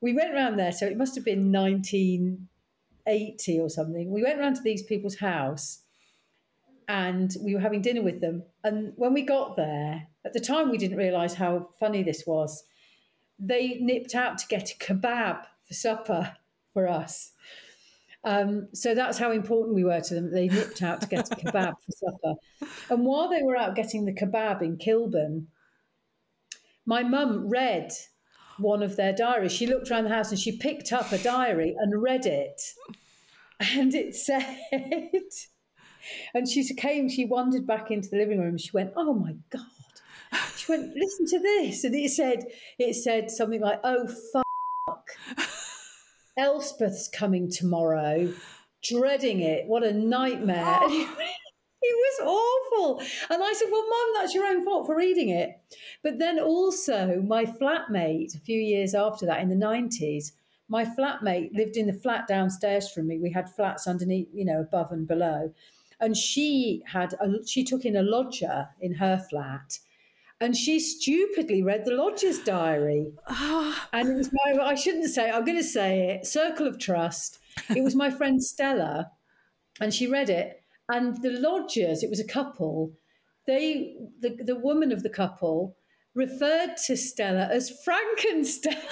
We 0.00 0.12
went 0.12 0.34
round 0.34 0.58
there, 0.58 0.72
so 0.72 0.86
it 0.86 0.96
must 0.96 1.14
have 1.14 1.24
been 1.24 1.52
1980 1.52 3.60
or 3.60 3.68
something. 3.68 4.10
We 4.10 4.22
went 4.22 4.40
round 4.40 4.56
to 4.56 4.62
these 4.62 4.82
people's 4.82 5.16
house 5.16 5.82
and 6.88 7.34
we 7.40 7.54
were 7.54 7.60
having 7.60 7.82
dinner 7.82 8.02
with 8.02 8.20
them. 8.20 8.42
And 8.64 8.92
when 8.96 9.12
we 9.12 9.22
got 9.22 9.56
there, 9.56 10.08
at 10.24 10.32
the 10.32 10.40
time 10.40 10.70
we 10.70 10.78
didn't 10.78 10.98
realise 10.98 11.34
how 11.34 11.68
funny 11.78 12.02
this 12.02 12.24
was. 12.26 12.64
They 13.38 13.78
nipped 13.80 14.14
out 14.14 14.38
to 14.38 14.46
get 14.48 14.72
a 14.72 14.76
kebab 14.76 15.44
for 15.66 15.74
supper 15.74 16.36
for 16.72 16.88
us. 16.88 17.32
Um, 18.24 18.68
so 18.74 18.94
that's 18.94 19.18
how 19.18 19.30
important 19.30 19.74
we 19.74 19.84
were 19.84 20.00
to 20.00 20.14
them. 20.14 20.32
They 20.32 20.48
nipped 20.48 20.82
out 20.82 21.00
to 21.00 21.06
get 21.06 21.30
a 21.30 21.36
kebab 21.36 21.72
for 21.72 21.92
supper. 21.92 22.34
And 22.90 23.04
while 23.04 23.28
they 23.28 23.42
were 23.42 23.56
out 23.56 23.76
getting 23.76 24.04
the 24.04 24.12
kebab 24.12 24.60
in 24.60 24.76
Kilburn, 24.76 25.46
my 26.86 27.02
mum 27.02 27.48
read 27.48 27.92
one 28.58 28.82
of 28.82 28.96
their 28.96 29.12
diaries. 29.12 29.52
She 29.52 29.66
looked 29.66 29.90
around 29.90 30.04
the 30.04 30.10
house 30.10 30.30
and 30.30 30.38
she 30.38 30.56
picked 30.56 30.92
up 30.92 31.12
a 31.12 31.18
diary 31.18 31.74
and 31.78 32.02
read 32.02 32.26
it. 32.26 32.60
And 33.60 33.94
it 33.94 34.14
said, 34.14 34.58
and 36.34 36.48
she 36.48 36.74
came, 36.74 37.08
she 37.08 37.24
wandered 37.24 37.66
back 37.66 37.90
into 37.90 38.08
the 38.08 38.16
living 38.16 38.40
room. 38.40 38.56
She 38.56 38.70
went, 38.72 38.92
Oh 38.96 39.14
my 39.14 39.34
God. 39.50 39.66
She 40.56 40.72
went, 40.72 40.94
Listen 40.94 41.26
to 41.26 41.38
this. 41.38 41.84
And 41.84 41.94
it 41.94 42.10
said, 42.10 42.44
it 42.78 42.94
said 42.94 43.30
something 43.30 43.60
like, 43.60 43.80
Oh 43.84 44.08
fuck. 44.32 45.10
Elspeth's 46.38 47.08
coming 47.08 47.50
tomorrow. 47.50 48.32
Dreading 48.82 49.40
it. 49.40 49.66
What 49.66 49.84
a 49.84 49.92
nightmare. 49.92 50.80
It, 51.82 52.20
was 52.20 52.26
awful. 52.26 53.00
And 53.30 53.42
I 53.42 53.52
said, 53.52 53.68
Well, 53.70 53.88
Mum, 53.88 54.14
that's 54.14 54.34
your 54.34 54.46
own 54.46 54.64
fault 54.64 54.86
for 54.86 54.96
reading 54.96 55.30
it. 55.30 55.60
But 56.02 56.18
then 56.18 56.38
also, 56.38 57.22
my 57.22 57.44
flatmate, 57.44 58.34
a 58.34 58.40
few 58.40 58.58
years 58.58 58.94
after 58.94 59.26
that, 59.26 59.40
in 59.40 59.48
the 59.48 59.66
90s, 59.66 60.32
my 60.68 60.84
flatmate 60.84 61.52
lived 61.52 61.76
in 61.76 61.86
the 61.86 61.92
flat 61.92 62.28
downstairs 62.28 62.90
from 62.90 63.08
me. 63.08 63.18
We 63.18 63.32
had 63.32 63.50
flats 63.50 63.86
underneath, 63.86 64.28
you 64.32 64.44
know, 64.44 64.60
above 64.60 64.92
and 64.92 65.06
below. 65.06 65.52
And 65.98 66.16
she 66.16 66.82
had, 66.86 67.14
a, 67.14 67.46
she 67.46 67.64
took 67.64 67.84
in 67.84 67.96
a 67.96 68.02
lodger 68.02 68.68
in 68.80 68.94
her 68.94 69.18
flat. 69.18 69.78
And 70.40 70.56
she 70.56 70.80
stupidly 70.80 71.62
read 71.62 71.84
the 71.84 71.92
lodger's 71.92 72.38
diary. 72.38 73.12
Ah. 73.26 73.88
And 73.92 74.08
it 74.08 74.14
was 74.14 74.30
my, 74.32 74.62
I 74.62 74.74
shouldn't 74.74 75.10
say, 75.10 75.30
I'm 75.30 75.44
going 75.44 75.58
to 75.58 75.64
say 75.64 76.10
it, 76.10 76.26
Circle 76.26 76.66
of 76.66 76.78
Trust. 76.78 77.38
It 77.68 77.82
was 77.82 77.94
my 77.94 78.10
friend 78.10 78.42
Stella, 78.42 79.10
and 79.80 79.92
she 79.92 80.06
read 80.06 80.30
it. 80.30 80.59
And 80.92 81.22
the 81.22 81.30
lodgers, 81.30 82.02
it 82.02 82.10
was 82.10 82.20
a 82.20 82.26
couple, 82.26 82.92
they, 83.46 83.96
the, 84.20 84.36
the 84.42 84.56
woman 84.56 84.92
of 84.92 85.02
the 85.02 85.10
couple, 85.10 85.76
referred 86.14 86.76
to 86.86 86.96
Stella 86.96 87.48
as 87.50 87.70
Frankenstein. 87.84 88.76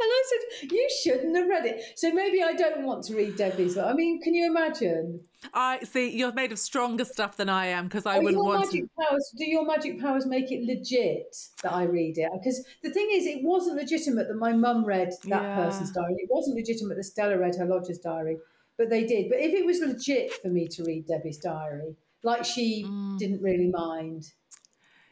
And 0.00 0.10
I 0.10 0.22
said, 0.60 0.72
You 0.72 0.88
shouldn't 1.04 1.36
have 1.36 1.48
read 1.48 1.64
it. 1.64 1.96
So 1.96 2.12
maybe 2.12 2.42
I 2.42 2.54
don't 2.54 2.82
want 2.84 3.04
to 3.04 3.14
read 3.14 3.36
Debbie's. 3.36 3.76
Book. 3.76 3.84
I 3.86 3.92
mean, 3.92 4.20
can 4.20 4.34
you 4.34 4.46
imagine? 4.46 5.20
I 5.54 5.78
see 5.84 6.10
you're 6.16 6.32
made 6.32 6.50
of 6.50 6.58
stronger 6.58 7.04
stuff 7.04 7.36
than 7.36 7.48
I 7.48 7.66
am 7.66 7.84
because 7.86 8.04
I 8.04 8.18
Oh, 8.18 8.22
wouldn't 8.22 8.42
want 8.44 8.68
to. 8.72 8.88
powers, 8.98 9.32
do 9.38 9.48
your 9.48 9.64
magic 9.64 10.00
powers 10.00 10.26
make 10.26 10.50
it 10.50 10.64
legit 10.66 11.36
that 11.62 11.72
I 11.72 11.84
read 11.84 12.18
it? 12.18 12.30
Because 12.32 12.64
the 12.82 12.90
thing 12.90 13.10
is, 13.12 13.26
it 13.26 13.44
wasn't 13.44 13.76
legitimate 13.76 14.26
that 14.26 14.34
my 14.38 14.52
mum 14.52 14.84
read 14.84 15.10
that 15.28 15.42
Yeah. 15.42 15.54
person's 15.54 15.92
diary. 15.92 16.14
It 16.18 16.28
wasn't 16.32 16.56
legitimate 16.56 16.96
that 16.96 17.04
Stella 17.04 17.38
read 17.38 17.54
her 17.54 17.66
lodger's 17.66 17.98
diary, 17.98 18.38
but 18.78 18.90
they 18.90 19.04
did. 19.04 19.28
But 19.28 19.38
if 19.40 19.52
it 19.52 19.64
was 19.66 19.80
legit 19.80 20.32
for 20.34 20.48
me 20.48 20.66
to 20.68 20.84
read 20.84 21.06
Debbie's 21.06 21.38
diary, 21.38 21.94
like 22.22 22.44
she 22.44 22.84
Mm. 22.86 23.18
didn't 23.18 23.42
really 23.42 23.68
mind, 23.68 24.24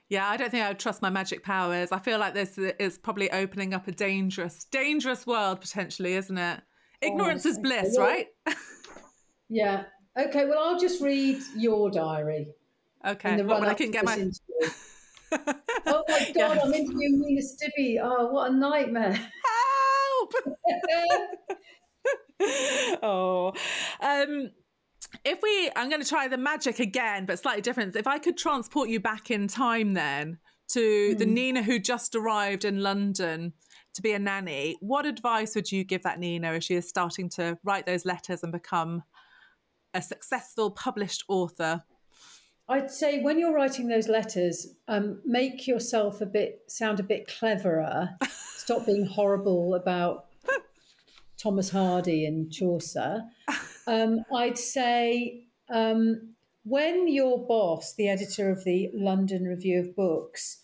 Yeah, 0.08 0.28
I 0.28 0.36
don't 0.36 0.50
think 0.50 0.64
I 0.64 0.68
would 0.68 0.80
trust 0.80 1.02
my 1.02 1.10
magic 1.10 1.44
powers. 1.44 1.92
I 1.92 2.00
feel 2.00 2.18
like 2.18 2.34
this 2.34 2.58
is 2.58 2.98
probably 2.98 3.30
opening 3.30 3.72
up 3.74 3.86
a 3.86 3.92
dangerous, 3.92 4.64
dangerous 4.64 5.24
world 5.24 5.60
potentially, 5.60 6.14
isn't 6.14 6.36
it? 6.36 6.60
Ignorance 7.00 7.46
is 7.46 7.58
bliss, 7.60 7.96
right? 7.96 8.26
yeah. 9.48 9.84
Okay, 10.18 10.46
well, 10.46 10.58
I'll 10.58 10.78
just 10.80 11.00
read 11.00 11.38
your 11.56 11.90
diary. 11.92 12.48
Okay. 13.06 13.30
in 13.30 13.36
the 13.36 13.44
Well, 13.44 13.64
I 13.64 13.74
can 13.74 13.90
get 13.92 14.04
my. 14.04 14.16
Oh 15.32 16.02
my 16.08 16.18
god, 16.18 16.34
Yes. 16.34 16.60
I'm 16.64 16.74
interviewing 16.74 17.20
Nina 17.24 17.40
Stibbe. 17.40 18.00
Oh, 18.02 18.26
what 18.32 18.50
a 18.50 18.54
nightmare. 18.54 19.12
Help! 19.12 20.32
oh, 23.02 23.52
um, 24.00 24.50
if 25.24 25.40
we, 25.42 25.70
I'm 25.76 25.88
going 25.88 26.02
to 26.02 26.08
try 26.08 26.28
the 26.28 26.38
magic 26.38 26.78
again, 26.78 27.26
but 27.26 27.38
slightly 27.38 27.62
different. 27.62 27.96
If 27.96 28.06
I 28.06 28.18
could 28.18 28.36
transport 28.36 28.88
you 28.88 29.00
back 29.00 29.30
in 29.30 29.48
time, 29.48 29.94
then 29.94 30.38
to 30.68 31.14
the 31.16 31.24
Hmm. 31.24 31.34
Nina 31.34 31.62
who 31.62 31.78
just 31.78 32.14
arrived 32.14 32.64
in 32.64 32.82
London 32.82 33.52
to 33.94 34.02
be 34.02 34.12
a 34.12 34.18
nanny, 34.18 34.76
what 34.80 35.04
advice 35.04 35.54
would 35.54 35.70
you 35.70 35.84
give 35.84 36.02
that 36.04 36.20
Nina 36.20 36.52
as 36.52 36.64
she 36.64 36.74
is 36.74 36.88
starting 36.88 37.28
to 37.30 37.58
write 37.64 37.86
those 37.86 38.04
letters 38.04 38.42
and 38.42 38.52
become 38.52 39.02
a 39.94 40.00
successful 40.00 40.70
published 40.70 41.24
author? 41.28 41.82
I'd 42.68 42.90
say 42.90 43.20
when 43.20 43.40
you're 43.40 43.52
writing 43.52 43.88
those 43.88 44.06
letters, 44.06 44.68
um, 44.86 45.20
make 45.24 45.66
yourself 45.66 46.20
a 46.20 46.26
bit 46.26 46.60
sound 46.68 47.00
a 47.00 47.02
bit 47.02 47.26
cleverer. 47.26 48.10
Stop 48.56 48.86
being 48.86 49.06
horrible 49.06 49.74
about 49.74 50.26
Thomas 51.40 51.70
Hardy 51.70 52.26
and 52.26 52.52
Chaucer. 52.52 53.22
Um, 53.86 54.20
I'd 54.32 54.58
say 54.58 55.44
um, 55.68 56.34
when 56.64 57.08
your 57.08 57.44
boss, 57.46 57.94
the 57.94 58.08
editor 58.08 58.50
of 58.50 58.62
the 58.64 58.90
London 58.94 59.44
Review 59.44 59.80
of 59.80 59.96
Books, 59.96 60.58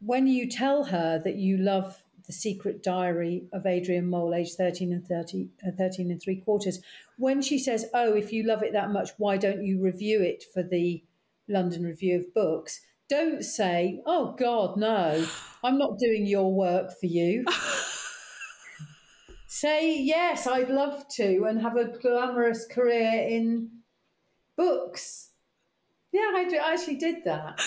when 0.00 0.26
you 0.26 0.50
tell 0.50 0.84
her 0.84 1.20
that 1.24 1.36
you 1.36 1.56
love 1.56 2.02
the 2.26 2.32
secret 2.32 2.82
diary 2.82 3.44
of 3.52 3.64
Adrian 3.64 4.10
Mole, 4.10 4.34
age 4.34 4.54
13 4.54 4.92
and 4.92 5.06
30, 5.06 5.48
uh, 5.66 5.70
13 5.76 6.10
and 6.10 6.20
three 6.20 6.36
quarters, 6.36 6.80
when 7.16 7.40
she 7.40 7.58
says, 7.58 7.86
Oh, 7.94 8.14
if 8.14 8.32
you 8.32 8.42
love 8.42 8.62
it 8.62 8.72
that 8.72 8.90
much, 8.90 9.10
why 9.18 9.36
don't 9.36 9.64
you 9.64 9.80
review 9.80 10.20
it 10.20 10.44
for 10.52 10.62
the 10.62 11.02
London 11.48 11.84
Review 11.84 12.18
of 12.18 12.34
Books? 12.34 12.80
Don't 13.08 13.42
say, 13.42 14.02
Oh, 14.04 14.34
God, 14.38 14.76
no, 14.76 15.26
I'm 15.64 15.78
not 15.78 15.98
doing 15.98 16.26
your 16.26 16.52
work 16.52 16.90
for 16.98 17.06
you. 17.06 17.44
Say, 19.58 19.98
Yes, 20.00 20.46
I'd 20.46 20.70
love 20.70 21.08
to, 21.16 21.44
and 21.44 21.60
have 21.60 21.76
a 21.76 21.98
glamorous 21.98 22.66
career 22.66 23.26
in 23.28 23.70
books. 24.56 25.30
Yeah, 26.12 26.32
I, 26.34 26.46
do- 26.48 26.56
I 26.56 26.72
actually 26.72 26.96
did 26.96 27.24
that. 27.24 27.60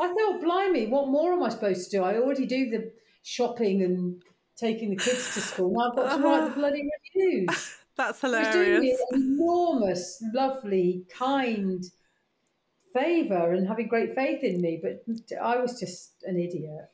I 0.00 0.08
thought, 0.08 0.42
blimey, 0.42 0.86
what 0.86 1.08
more 1.08 1.32
am 1.32 1.42
I 1.42 1.48
supposed 1.48 1.90
to 1.90 1.98
do? 1.98 2.02
I 2.02 2.16
already 2.16 2.46
do 2.46 2.70
the 2.70 2.92
shopping 3.22 3.82
and 3.82 4.22
taking 4.56 4.90
the 4.90 4.96
kids 4.96 5.34
to 5.34 5.40
school. 5.40 5.72
Now 5.72 5.90
I've 5.90 5.96
got 5.96 6.16
to 6.16 6.22
write 6.22 6.40
the 6.40 6.46
uh-huh. 6.46 6.54
bloody 6.54 6.88
reviews. 7.14 7.76
That's 7.96 8.20
hilarious. 8.20 8.54
was 8.54 8.66
doing 8.66 8.80
me 8.80 8.96
an 9.10 9.22
enormous, 9.22 10.22
lovely, 10.32 11.04
kind 11.10 11.84
favour 12.94 13.52
and 13.52 13.66
having 13.66 13.88
great 13.88 14.14
faith 14.14 14.42
in 14.42 14.60
me, 14.60 14.80
but 14.82 15.04
I 15.40 15.58
was 15.58 15.78
just 15.78 16.22
an 16.24 16.38
idiot. 16.38 16.91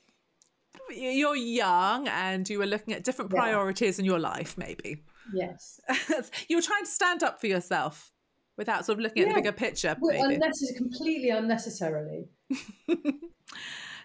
You're 0.91 1.37
young 1.37 2.09
and 2.09 2.49
you 2.49 2.59
were 2.59 2.67
looking 2.67 2.95
at 2.95 3.05
different 3.05 3.33
Yeah. 3.33 3.41
priorities 3.41 3.99
in 3.99 4.05
your 4.05 4.19
life, 4.19 4.57
maybe. 4.59 5.03
Yes. 5.35 5.81
you 6.49 6.57
were 6.57 6.63
trying 6.63 6.85
to 6.85 6.91
stand 6.91 7.23
up 7.23 7.41
for 7.41 7.47
yourself 7.47 8.13
without 8.57 8.85
sort 8.85 8.99
of 8.99 9.03
looking 9.03 9.23
at 9.23 9.29
Yeah. 9.29 9.35
the 9.35 9.41
bigger 9.41 9.53
picture, 9.53 9.97
Well, 10.01 10.13
maybe. 10.29 10.41
unnecess- 10.43 10.77
completely 10.77 11.31
unnecessarily. 11.31 12.29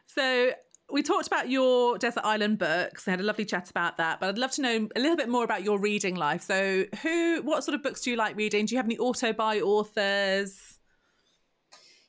So 0.06 0.52
we 0.92 1.02
talked 1.02 1.26
about 1.28 1.50
your 1.50 1.98
desert 1.98 2.24
island 2.24 2.60
books. 2.60 3.08
I 3.08 3.12
had 3.12 3.20
a 3.20 3.24
lovely 3.24 3.46
chat 3.46 3.70
about 3.72 3.98
that, 3.98 4.20
but 4.20 4.30
I'd 4.30 4.38
love 4.38 4.52
to 4.52 4.62
know 4.62 4.88
a 4.96 5.00
little 5.00 5.18
bit 5.18 5.28
more 5.28 5.44
about 5.44 5.64
your 5.64 5.80
reading 5.80 6.16
life. 6.16 6.44
So, 6.44 6.86
who, 7.02 7.42
what 7.42 7.64
sort 7.64 7.74
of 7.74 7.82
books 7.82 8.02
do 8.02 8.12
you 8.12 8.16
like 8.16 8.36
reading? 8.36 8.66
Do 8.68 8.76
you 8.76 8.78
have 8.78 8.86
any 8.86 8.98
auto 9.00 9.34
buy 9.34 9.60
authors? 9.62 10.73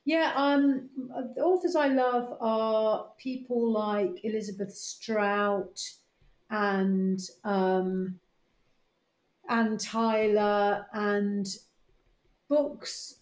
Yeah, 0.05 0.33
um, 0.35 0.89
the 1.35 1.41
authors 1.41 1.75
I 1.75 1.87
love 1.87 2.37
are 2.39 3.07
people 3.17 3.71
like 3.71 4.23
Elizabeth 4.23 4.71
Strout 4.73 5.81
and 6.49 7.19
um, 7.43 8.19
Tyler, 9.79 10.85
and 10.93 11.47
books 12.49 13.19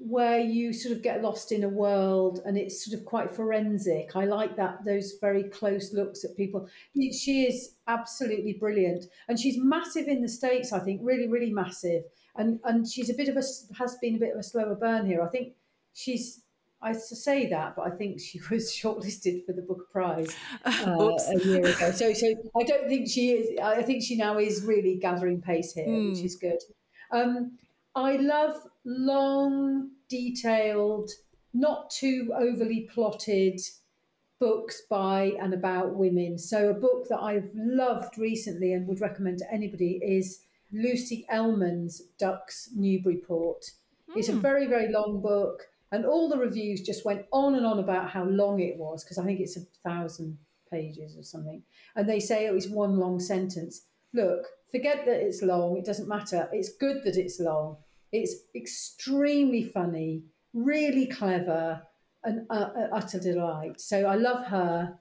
where 0.00 0.38
you 0.40 0.72
sort 0.72 0.94
of 0.96 1.02
get 1.02 1.22
lost 1.22 1.50
in 1.52 1.64
a 1.64 1.68
world 1.68 2.40
and 2.46 2.56
it's 2.56 2.84
sort 2.84 2.98
of 2.98 3.04
quite 3.04 3.34
forensic. 3.34 4.14
I 4.14 4.24
like 4.26 4.56
that 4.56 4.84
those 4.84 5.14
very 5.20 5.44
close 5.44 5.92
looks 5.92 6.24
at 6.24 6.36
people. 6.36 6.68
She 6.94 7.44
is 7.44 7.74
absolutely 7.88 8.54
brilliant, 8.54 9.06
and 9.28 9.38
she's 9.38 9.58
massive 9.58 10.06
in 10.06 10.22
the 10.22 10.28
states. 10.28 10.72
I 10.72 10.78
think 10.78 11.00
really, 11.02 11.26
really 11.28 11.52
massive. 11.52 12.04
And 12.38 12.60
and 12.64 12.88
she's 12.88 13.10
a 13.10 13.14
bit 13.14 13.28
of 13.28 13.36
a 13.36 13.42
has 13.78 13.98
been 14.00 14.14
a 14.14 14.18
bit 14.18 14.32
of 14.32 14.38
a 14.38 14.42
slower 14.42 14.74
burn 14.74 15.06
here. 15.06 15.22
I 15.22 15.28
think 15.28 15.54
she's. 15.92 16.44
I 16.80 16.92
say 16.92 17.48
that, 17.48 17.74
but 17.74 17.88
I 17.88 17.90
think 17.90 18.20
she 18.20 18.40
was 18.50 18.72
shortlisted 18.72 19.44
for 19.44 19.52
the 19.52 19.62
Booker 19.62 19.86
Prize 19.90 20.34
uh, 20.64 21.10
a 21.34 21.38
year 21.44 21.66
ago. 21.66 21.90
So, 21.90 22.12
so 22.12 22.26
I 22.60 22.62
don't 22.62 22.88
think 22.88 23.08
she 23.08 23.32
is. 23.32 23.58
I 23.60 23.82
think 23.82 24.04
she 24.04 24.16
now 24.16 24.38
is 24.38 24.62
really 24.64 24.94
gathering 24.96 25.42
pace 25.42 25.72
here, 25.72 25.86
which 25.88 26.20
Hmm. 26.20 26.24
is 26.26 26.36
good. 26.36 26.58
Um, 27.10 27.58
I 27.96 28.16
love 28.16 28.54
long, 28.84 29.90
detailed, 30.08 31.10
not 31.52 31.90
too 31.90 32.32
overly 32.36 32.88
plotted 32.94 33.58
books 34.38 34.82
by 34.88 35.32
and 35.40 35.52
about 35.52 35.96
women. 35.96 36.38
So, 36.38 36.68
a 36.70 36.74
book 36.74 37.08
that 37.08 37.18
I've 37.20 37.50
loved 37.54 38.18
recently 38.18 38.72
and 38.72 38.86
would 38.86 39.00
recommend 39.00 39.38
to 39.38 39.52
anybody 39.52 40.00
is 40.00 40.44
Lucy 40.72 41.26
Ellmann's 41.30 42.02
Ducks 42.18 42.70
Newburyport. 42.74 43.64
It's 44.16 44.28
a 44.28 44.34
very, 44.34 44.66
very 44.66 44.90
long 44.90 45.20
book, 45.20 45.64
and 45.92 46.06
all 46.06 46.28
the 46.28 46.38
reviews 46.38 46.80
just 46.80 47.04
went 47.04 47.26
on 47.32 47.54
and 47.54 47.66
on 47.66 47.78
about 47.78 48.10
how 48.10 48.24
long 48.24 48.60
it 48.60 48.76
was 48.76 49.04
because 49.04 49.18
I 49.18 49.24
think 49.24 49.40
it's 49.40 49.56
a 49.56 49.66
thousand 49.86 50.38
pages 50.70 51.16
or 51.16 51.22
something. 51.22 51.62
And 51.94 52.08
they 52.08 52.20
say 52.20 52.46
it 52.46 52.54
was 52.54 52.68
one 52.68 52.98
long 52.98 53.20
sentence. 53.20 53.82
Look, 54.14 54.46
forget 54.70 55.04
that 55.04 55.20
it's 55.20 55.42
long, 55.42 55.76
it 55.76 55.84
doesn't 55.84 56.08
matter. 56.08 56.48
It's 56.52 56.76
good 56.76 57.02
that 57.04 57.16
it's 57.16 57.38
long. 57.38 57.76
It's 58.12 58.34
extremely 58.54 59.64
funny, 59.64 60.22
really 60.54 61.06
clever, 61.06 61.82
and 62.24 62.46
uh, 62.50 62.70
uh, 62.76 62.88
utter 62.92 63.20
delight. 63.20 63.80
So 63.80 64.06
I 64.06 64.16
love 64.16 64.46
her. 64.46 64.98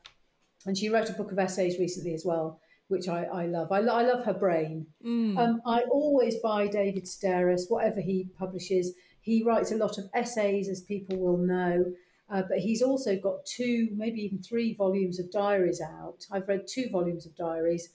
And 0.66 0.78
she 0.78 0.90
wrote 0.90 1.10
a 1.10 1.14
book 1.14 1.32
of 1.32 1.40
essays 1.40 1.80
recently 1.80 2.14
as 2.14 2.26
well, 2.26 2.60
which 2.88 3.08
I, 3.08 3.24
I 3.26 3.46
love. 3.48 3.72
I, 3.72 3.80
lo- 3.80 3.96
I 3.96 4.04
love 4.04 4.26
her 4.26 4.34
brain. 4.34 4.88
Mm. 5.06 5.38
Um, 5.38 5.62
I 5.66 5.82
always 5.92 6.36
buy 6.42 6.68
David 6.68 7.06
Sedaris, 7.06 7.70
whatever 7.70 8.00
he 8.02 8.30
publishes. 8.38 8.94
He 9.22 9.44
writes 9.44 9.72
a 9.72 9.78
lot 9.78 9.98
of 9.98 10.10
essays, 10.14 10.70
as 10.70 10.82
people 10.82 11.18
will 11.18 11.38
know, 11.38 11.86
uh, 12.30 12.44
but 12.48 12.60
he's 12.60 12.82
also 12.82 13.18
got 13.18 13.46
two, 13.46 13.90
maybe 13.96 14.22
even 14.22 14.42
three 14.42 14.74
volumes 14.74 15.20
of 15.20 15.32
diaries 15.32 15.82
out. 15.82 16.26
I've 16.32 16.48
read 16.48 16.68
two 16.68 16.90
volumes 16.90 17.26
of 17.26 17.36
diaries, 17.36 17.90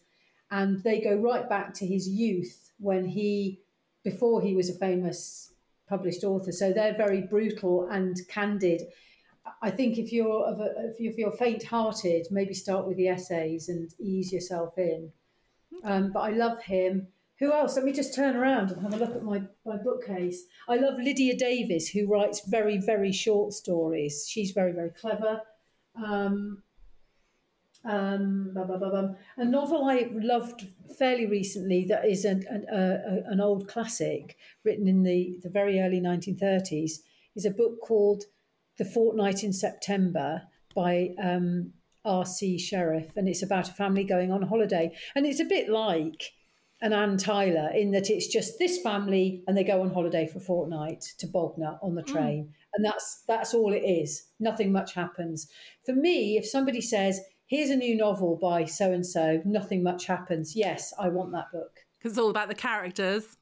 and 0.50 0.83
they 0.83 1.00
go 1.00 1.14
right 1.14 1.48
back 1.48 1.72
to 1.74 1.87
his 1.87 2.09
youth 2.09 2.72
when 2.78 3.07
he, 3.07 3.61
before 4.05 4.42
he 4.42 4.55
was 4.55 4.68
a 4.68 4.78
famous 4.78 5.52
published 5.88 6.24
author. 6.24 6.52
So 6.52 6.72
they're 6.72 6.96
very 6.96 7.22
brutal 7.22 7.88
and 7.90 8.16
candid. 8.28 8.83
I 9.61 9.70
think 9.70 9.98
if 9.98 10.12
you're 10.12 10.44
of 10.44 10.61
a, 10.61 10.72
if 10.90 11.00
you- 11.00 11.14
you're 11.16 11.33
faint-hearted, 11.33 12.28
maybe 12.31 12.55
start 12.55 12.87
with 12.87 12.96
the 12.96 13.09
essays 13.09 13.68
and 13.68 13.90
ease 13.98 14.33
yourself 14.33 14.76
in. 14.78 15.12
Um, 15.85 16.12
but 16.12 16.20
I 16.20 16.31
love 16.31 16.62
him. 16.62 17.09
Who 17.38 17.52
else? 17.52 17.74
Let 17.76 17.85
me 17.85 17.92
just 17.92 18.14
turn 18.14 18.37
around 18.37 18.70
and 18.70 18.83
have 18.83 18.94
a 18.94 18.96
look 18.96 19.16
at 19.16 19.24
my, 19.24 19.42
my 19.66 19.76
bookcase. 19.76 20.44
I 20.68 20.76
love 20.76 20.98
Lydia 20.98 21.37
Davis, 21.37 21.88
who 21.88 22.07
writes 22.07 22.46
very, 22.46 22.78
very 22.78 23.11
short 23.12 23.52
stories. 23.52 24.26
She's 24.28 24.52
very, 24.52 24.72
very 24.72 24.90
clever. 24.90 25.40
Um, 25.96 26.62
um, 27.85 28.52
bum, 28.55 28.68
bum, 28.68 28.78
bum. 28.81 29.16
A 29.38 29.44
novel 29.44 29.85
I 29.87 30.09
loved 30.12 30.68
fairly 30.98 31.26
recently 31.26 31.85
that 31.87 32.05
is 32.05 32.24
an, 32.24 32.44
an, 32.48 32.64
uh, 32.68 33.22
an 33.26 33.40
old 33.40 33.66
classic 33.66 34.37
written 34.64 34.87
in 34.87 35.02
the, 35.02 35.37
the 35.42 35.50
very 35.50 35.81
early 35.81 36.00
1930s 36.00 37.00
is 37.35 37.44
a 37.44 37.50
book 37.50 37.81
called 37.81 38.24
The 38.78 38.85
Fortnight 38.85 39.44
in 39.44 39.52
September 39.52 40.42
by 40.74 41.11
um, 41.22 41.72
RC 42.04 42.61
Sherriff, 42.61 43.16
and 43.16 43.28
it's 43.28 43.42
about 43.42 43.68
a 43.68 43.72
family 43.72 44.04
going 44.04 44.32
on 44.32 44.42
holiday. 44.42 44.92
And 45.14 45.26
it's 45.26 45.40
a 45.40 45.44
bit 45.44 45.68
like 45.68 46.32
an 46.80 46.92
Anne 46.92 47.16
Tyler 47.16 47.70
in 47.72 47.92
that 47.92 48.11
it's 48.11 48.26
just 48.26 48.58
this 48.58 48.80
family 48.82 49.44
and 49.46 49.56
they 49.56 49.62
go 49.62 49.82
on 49.82 49.94
holiday 49.94 50.26
for 50.26 50.38
a 50.38 50.42
fortnight 50.42 51.00
to 51.18 51.28
Bognor 51.28 51.78
on 51.80 51.94
the 51.94 52.02
train. 52.02 52.44
Mm. 52.44 52.52
And 52.74 52.85
that's 52.85 53.22
that's 53.28 53.54
all 53.54 53.72
it 53.72 53.85
is. 53.85 54.26
Nothing 54.40 54.72
much 54.72 54.94
happens. 54.94 55.48
For 55.87 55.94
me, 55.94 56.37
if 56.37 56.46
somebody 56.46 56.80
says, 56.80 57.20
here's 57.46 57.70
a 57.70 57.76
new 57.76 57.96
novel 57.96 58.37
by 58.37 58.64
so 58.64 58.92
and 58.92 59.06
so, 59.06 59.40
nothing 59.44 59.82
much 59.82 60.06
happens. 60.06 60.56
Yes, 60.56 60.92
I 60.98 61.08
want 61.08 61.32
that 61.32 61.52
book. 61.52 61.70
Because 61.98 62.12
it's 62.12 62.18
all 62.18 62.30
about 62.30 62.48
the 62.48 62.54
characters. 62.54 63.37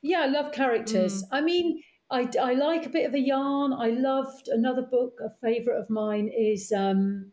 Yeah, 0.00 0.20
I 0.20 0.26
love 0.26 0.52
characters. 0.52 1.24
Mm. 1.24 1.28
I 1.32 1.40
mean, 1.42 1.82
I, 2.10 2.28
I 2.40 2.54
like 2.54 2.86
a 2.86 2.90
bit 2.90 3.06
of 3.06 3.14
a 3.14 3.20
yarn. 3.20 3.72
I 3.72 3.90
loved 3.90 4.48
another 4.48 4.82
book, 4.82 5.18
a 5.24 5.30
favourite 5.30 5.78
of 5.78 5.90
mine 5.90 6.30
is 6.36 6.72
um, 6.72 7.32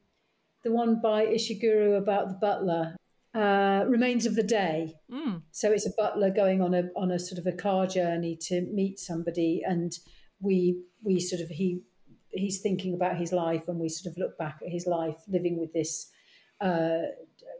the 0.63 0.71
one 0.71 0.99
by 1.01 1.25
Ishiguro 1.25 1.97
about 1.97 2.27
the 2.27 2.33
butler, 2.33 2.95
uh, 3.33 3.85
Remains 3.87 4.25
of 4.25 4.35
the 4.35 4.43
Day. 4.43 4.95
Mm. 5.11 5.43
So 5.51 5.71
it's 5.71 5.87
a 5.87 5.93
butler 5.97 6.29
going 6.29 6.61
on 6.61 6.73
a 6.73 6.89
on 6.95 7.11
a 7.11 7.19
sort 7.19 7.39
of 7.39 7.47
a 7.47 7.55
car 7.55 7.87
journey 7.87 8.37
to 8.47 8.61
meet 8.61 8.99
somebody, 8.99 9.61
and 9.65 9.93
we 10.39 10.81
we 11.03 11.19
sort 11.19 11.41
of 11.41 11.49
he 11.49 11.81
he's 12.31 12.59
thinking 12.59 12.93
about 12.93 13.17
his 13.17 13.31
life, 13.31 13.67
and 13.67 13.79
we 13.79 13.87
sort 13.87 14.11
of 14.11 14.17
look 14.17 14.37
back 14.37 14.59
at 14.65 14.71
his 14.71 14.85
life 14.85 15.17
living 15.29 15.57
with 15.57 15.71
this 15.71 16.09
uh, 16.59 17.03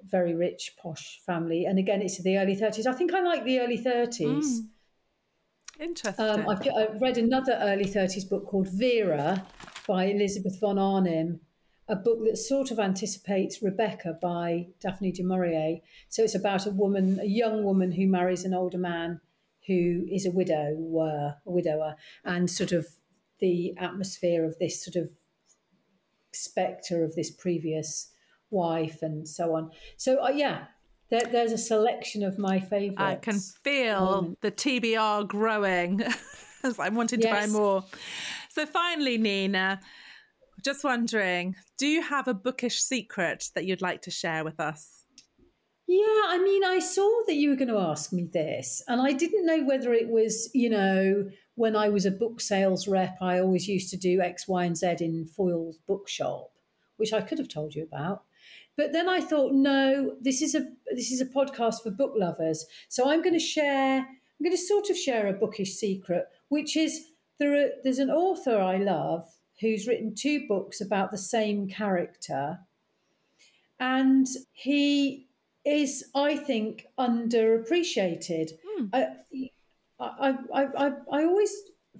very 0.03 0.35
rich 0.35 0.75
posh 0.81 1.21
family. 1.25 1.65
And 1.65 1.79
again, 1.79 2.01
it's 2.01 2.21
the 2.21 2.37
early 2.37 2.55
thirties. 2.55 2.87
I 2.87 2.93
think 2.93 3.13
I 3.13 3.21
like 3.21 3.45
the 3.45 3.59
early 3.59 3.77
thirties. 3.77 4.61
Mm. 4.61 4.67
Interesting. 5.79 6.25
Um, 6.25 6.47
I've, 6.47 6.67
I've, 6.67 7.01
read 7.01 7.17
another 7.17 7.59
early 7.61 7.85
30s 7.85 8.29
book 8.29 8.45
called 8.47 8.69
Vera 8.69 9.45
by 9.87 10.05
Elizabeth 10.05 10.59
von 10.59 10.79
Arnim, 10.79 11.41
a 11.87 11.95
book 11.95 12.19
that 12.25 12.37
sort 12.37 12.71
of 12.71 12.79
anticipates 12.79 13.61
Rebecca 13.61 14.17
by 14.21 14.67
Daphne 14.79 15.11
du 15.11 15.23
Maurier. 15.23 15.79
So 16.09 16.23
it's 16.23 16.35
about 16.35 16.65
a 16.65 16.71
woman, 16.71 17.19
a 17.19 17.25
young 17.25 17.63
woman 17.63 17.91
who 17.91 18.07
marries 18.07 18.45
an 18.45 18.53
older 18.53 18.77
man 18.77 19.19
who 19.67 20.05
is 20.09 20.25
a 20.25 20.31
widower, 20.31 21.35
a 21.45 21.51
widower, 21.51 21.95
and 22.23 22.49
sort 22.49 22.71
of 22.71 22.87
the 23.39 23.73
atmosphere 23.77 24.45
of 24.45 24.57
this 24.59 24.83
sort 24.83 24.95
of 24.95 25.11
spectre 26.31 27.03
of 27.03 27.15
this 27.15 27.31
previous 27.31 28.11
wife 28.49 29.01
and 29.01 29.27
so 29.27 29.55
on. 29.55 29.71
So 29.97 30.23
uh, 30.23 30.29
yeah, 30.29 30.65
there, 31.09 31.23
there's 31.31 31.51
a 31.51 31.57
selection 31.57 32.23
of 32.23 32.37
my 32.37 32.59
favourites. 32.59 32.95
I 32.97 33.15
can 33.15 33.39
feel 33.39 33.97
um, 33.97 34.37
the 34.41 34.51
TBR 34.51 35.27
growing 35.27 36.01
as 36.63 36.79
I'm 36.79 36.95
wanting 36.95 37.21
to 37.21 37.27
yes. 37.27 37.47
buy 37.47 37.51
more. 37.51 37.83
So 38.49 38.65
finally, 38.65 39.17
Nina, 39.17 39.79
just 40.63 40.83
wondering, 40.83 41.55
do 41.77 41.87
you 41.87 42.01
have 42.01 42.27
a 42.27 42.33
bookish 42.33 42.81
secret 42.81 43.49
that 43.53 43.65
you'd 43.65 43.81
like 43.81 44.01
to 44.03 44.11
share 44.11 44.43
with 44.43 44.59
us? 44.59 45.03
Yeah, 45.87 46.23
I 46.27 46.39
mean, 46.43 46.63
I 46.63 46.79
saw 46.79 47.21
that 47.27 47.35
you 47.35 47.51
were 47.51 47.55
going 47.55 47.67
to 47.67 47.77
ask 47.77 48.11
me 48.11 48.23
this, 48.23 48.81
and 48.87 48.99
I 48.99 49.13
didn't 49.13 49.45
know 49.45 49.63
whether 49.63 49.93
it 49.93 50.09
was, 50.09 50.49
you 50.53 50.69
know, 50.69 51.29
when 51.53 51.75
I 51.75 51.89
was 51.89 52.05
a 52.05 52.11
book 52.11 52.41
sales 52.41 52.87
rep, 52.87 53.17
I 53.21 53.39
always 53.39 53.67
used 53.67 53.91
to 53.91 53.97
do 53.97 54.19
X, 54.19 54.47
Y, 54.47 54.65
and 54.65 54.75
Z 54.75 54.95
in 55.01 55.27
Foyle's 55.27 55.77
bookshop, 55.77 56.49
which 56.97 57.13
I 57.13 57.21
could 57.21 57.37
have 57.37 57.49
told 57.49 57.75
you 57.75 57.83
about. 57.83 58.23
But 58.77 58.91
then 58.91 59.07
I 59.07 59.21
thought, 59.21 59.53
no, 59.53 60.15
this 60.21 60.41
is 60.41 60.55
a 60.55 60.65
this 60.93 61.11
is 61.11 61.21
a 61.21 61.25
podcast 61.25 61.81
for 61.83 61.91
book 61.91 62.13
lovers. 62.15 62.65
So 62.89 63.09
I'm 63.09 63.21
going 63.21 63.33
to 63.33 63.39
share. 63.39 63.99
I'm 63.99 64.43
going 64.43 64.55
to 64.55 64.61
sort 64.61 64.89
of 64.89 64.97
share 64.97 65.27
a 65.27 65.33
bookish 65.33 65.75
secret, 65.75 66.25
which 66.49 66.75
is 66.75 67.05
there. 67.39 67.55
Are, 67.55 67.69
there's 67.83 67.99
an 67.99 68.11
author 68.11 68.59
I 68.59 68.77
love 68.77 69.27
who's 69.61 69.87
written 69.87 70.13
two 70.13 70.45
books 70.47 70.81
about 70.81 71.11
the 71.11 71.17
same 71.17 71.69
character, 71.69 72.59
and 73.79 74.27
he 74.51 75.27
is, 75.65 76.05
I 76.13 76.35
think, 76.35 76.85
underappreciated. 76.99 78.51
Mm. 78.79 78.89
I, 78.93 79.49
I, 79.99 80.35
I, 80.53 80.63
I, 80.77 80.91
I 81.11 81.23
always 81.23 81.53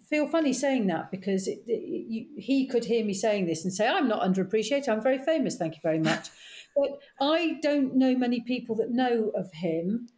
feel 0.10 0.27
funny 0.27 0.53
saying 0.53 0.88
that 0.88 1.12
because 1.12 1.47
it, 1.47 1.60
it, 1.67 2.05
you, 2.08 2.27
he 2.38 2.67
could 2.67 2.86
hear 2.86 3.03
me 3.03 3.13
saying 3.13 3.45
this 3.45 3.63
and 3.63 3.73
say, 3.73 3.88
I'm 3.88 4.08
not 4.08 4.21
underappreciated. 4.21 4.89
I'm 4.89 5.01
very 5.01 5.19
famous. 5.19 5.58
Thank 5.58 5.75
you 5.75 5.81
very 5.84 5.99
much. 5.99 6.29
but 6.75 6.99
I 7.19 7.58
don't 7.62 7.95
know 7.95 8.15
many 8.15 8.41
people 8.41 8.75
that 8.75 8.91
know 8.91 9.31
of 9.36 9.51
him. 9.53 10.10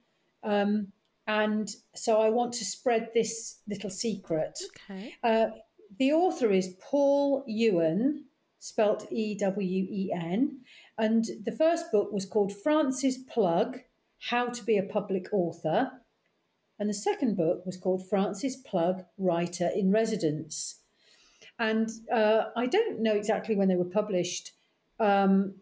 Um, 0.44 0.92
and 1.28 1.70
so 1.96 2.22
I 2.22 2.30
want 2.30 2.54
to 2.54 2.66
spread 2.66 3.10
this 3.14 3.60
little 3.68 3.90
secret. 3.90 4.58
Okay. 4.90 5.14
Uh, 5.24 5.48
the 6.00 6.14
author 6.14 6.52
is 6.52 6.76
Paul 6.82 7.44
Ewen, 7.48 8.26
spelt 8.60 9.08
E 9.12 9.38
W 9.38 9.86
E 9.90 10.12
N. 10.14 10.62
And 10.98 11.26
the 11.44 11.52
first 11.52 11.92
book 11.92 12.12
was 12.12 12.26
called 12.26 12.54
Francis 12.64 13.18
Plug 13.18 13.80
How 14.30 14.48
to 14.48 14.64
Be 14.64 14.78
a 14.78 14.84
Public 14.84 15.28
Author. 15.32 15.92
And 16.80 16.90
the 16.90 16.94
second 16.94 17.36
book 17.36 17.66
was 17.66 17.78
called 17.78 18.08
Francis 18.08 18.56
Plug, 18.56 19.04
Writer 19.18 19.70
in 19.76 19.92
Residence. 19.92 20.82
And 21.60 21.90
uh, 22.14 22.46
I 22.56 22.68
don't 22.68 23.02
know 23.02 23.16
exactly 23.16 23.56
when 23.56 23.68
they 23.68 23.76
were 23.76 23.86
published. 23.86 24.52
Um, 25.00 25.56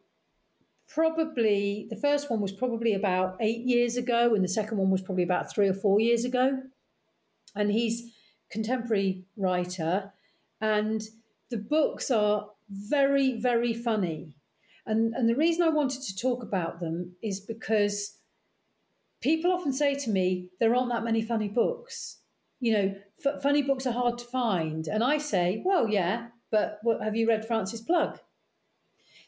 probably 0.88 1.88
the 1.90 1.96
first 1.96 2.30
one 2.30 2.42
was 2.42 2.52
probably 2.52 2.94
about 2.94 3.38
eight 3.40 3.66
years 3.66 3.96
ago, 3.96 4.34
and 4.36 4.44
the 4.44 4.50
second 4.50 4.78
one 4.78 4.92
was 4.92 5.02
probably 5.02 5.24
about 5.24 5.52
three 5.52 5.68
or 5.68 5.74
four 5.74 6.00
years 6.00 6.26
ago. 6.26 6.64
And 7.56 7.72
he's 7.72 8.14
contemporary 8.50 9.26
writer, 9.38 10.12
and 10.60 11.02
the 11.50 11.58
books 11.58 12.12
are 12.12 12.50
very, 12.70 13.40
very 13.40 13.74
funny. 13.74 14.36
And, 14.86 15.14
and 15.16 15.30
the 15.30 15.36
reason 15.36 15.64
I 15.64 15.70
wanted 15.70 16.02
to 16.04 16.16
talk 16.16 16.44
about 16.44 16.80
them 16.80 17.16
is 17.24 17.40
because 17.40 18.18
people 19.22 19.52
often 19.52 19.74
say 19.74 19.96
to 19.96 20.10
me, 20.10 20.50
there 20.60 20.76
aren't 20.76 20.92
that 20.92 21.04
many 21.04 21.22
funny 21.22 21.48
books. 21.48 22.20
You 22.60 22.74
know, 22.74 22.96
f- 23.26 23.42
funny 23.42 23.62
books 23.62 23.86
are 23.86 23.94
hard 23.94 24.18
to 24.20 24.26
find. 24.26 24.88
And 24.88 25.04
I 25.04 25.18
say, 25.18 25.62
well, 25.66 25.90
yeah, 25.90 26.28
but 26.52 26.80
what, 26.84 27.02
have 27.02 27.16
you 27.16 27.28
read 27.28 27.46
Francis 27.46 27.82
Plug? 27.82 28.20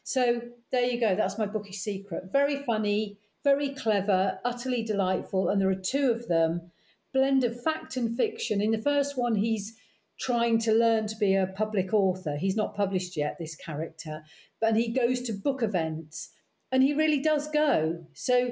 So 0.04 0.40
there 0.72 0.84
you 0.84 0.98
go. 0.98 1.14
That's 1.14 1.38
my 1.38 1.46
bookish 1.46 1.78
secret. 1.78 2.32
Very 2.32 2.62
funny, 2.64 3.18
very 3.44 3.74
clever, 3.74 4.38
utterly 4.44 4.82
delightful. 4.82 5.48
And 5.48 5.60
there 5.60 5.70
are 5.70 5.74
two 5.74 6.10
of 6.10 6.28
them 6.28 6.70
blend 7.12 7.44
of 7.44 7.62
fact 7.62 7.96
and 7.96 8.16
fiction. 8.16 8.60
In 8.60 8.70
the 8.70 8.82
first 8.82 9.18
one, 9.18 9.34
he's 9.34 9.74
trying 10.20 10.58
to 10.58 10.72
learn 10.72 11.06
to 11.06 11.16
be 11.16 11.34
a 11.34 11.52
public 11.56 11.92
author. 11.92 12.36
He's 12.36 12.56
not 12.56 12.76
published 12.76 13.16
yet, 13.16 13.36
this 13.38 13.54
character, 13.54 14.22
but 14.60 14.76
he 14.76 14.92
goes 14.92 15.20
to 15.22 15.32
book 15.32 15.62
events 15.62 16.30
and 16.72 16.82
he 16.82 16.92
really 16.92 17.20
does 17.20 17.48
go. 17.48 18.04
So 18.14 18.50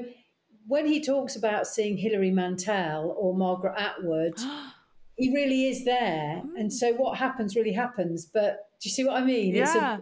when 0.66 0.87
he 0.87 1.02
talks 1.02 1.37
about 1.37 1.66
seeing 1.66 1.96
Hilary 1.96 2.31
Mantel 2.31 3.14
or 3.18 3.35
Margaret 3.35 3.74
Atwood, 3.79 4.38
he 5.16 5.33
really 5.35 5.68
is 5.68 5.85
there. 5.85 6.42
And 6.57 6.72
so 6.72 6.92
what 6.94 7.18
happens 7.18 7.57
really 7.57 7.72
happens. 7.72 8.26
But 8.26 8.68
do 8.81 8.88
you 8.88 8.92
see 8.92 9.05
what 9.05 9.16
I 9.16 9.24
mean? 9.24 9.55
Yeah 9.55 9.98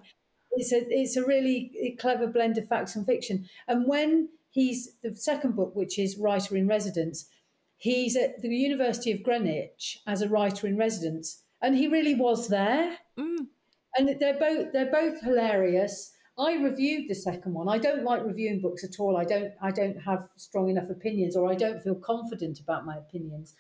it's 0.57 0.72
a 0.72 0.87
it's 0.88 1.16
a 1.16 1.24
really 1.24 1.96
clever 1.98 2.27
blend 2.27 2.59
of 2.59 2.68
facts 2.68 2.96
and 2.96 3.07
fiction. 3.07 3.48
And 3.68 3.87
when 3.87 4.29
he's 4.50 4.94
the 5.03 5.14
second 5.14 5.57
book, 5.57 5.74
which 5.74 5.98
is 5.98 6.16
writer 6.16 6.57
in 6.57 6.68
residence, 6.68 7.29
he's 7.77 8.16
at 8.16 8.40
the 8.42 8.48
University 8.48 9.12
of 9.12 9.22
Greenwich 9.22 10.00
as 10.07 10.22
a 10.22 10.29
writer 10.29 10.66
in 10.66 10.77
residence, 10.77 11.42
and 11.61 11.77
he 11.77 11.88
really 11.88 12.14
was 12.14 12.48
there. 12.48 12.98
Mm. 13.18 13.46
And 13.96 14.20
they're 14.20 14.38
both 14.38 14.72
they're 14.72 14.90
both 14.90 15.20
hilarious. 15.22 16.12
I 16.37 16.55
reviewed 16.55 17.09
the 17.09 17.14
second 17.14 17.55
one. 17.55 17.68
I 17.68 17.79
don't 17.79 18.03
like 18.03 18.25
reviewing 18.25 18.61
books 18.61 18.83
at 18.83 18.99
all. 18.99 19.16
I 19.16 19.25
don't 19.25 19.53
I 19.62 19.70
don't 19.70 20.01
have 20.03 20.29
strong 20.37 20.68
enough 20.68 20.90
opinions, 20.90 21.37
or 21.37 21.51
I 21.51 21.55
don't 21.55 21.83
feel 21.83 21.94
confident 21.94 22.61
about 22.61 22.85
my 22.85 22.97
opinions. 22.97 23.55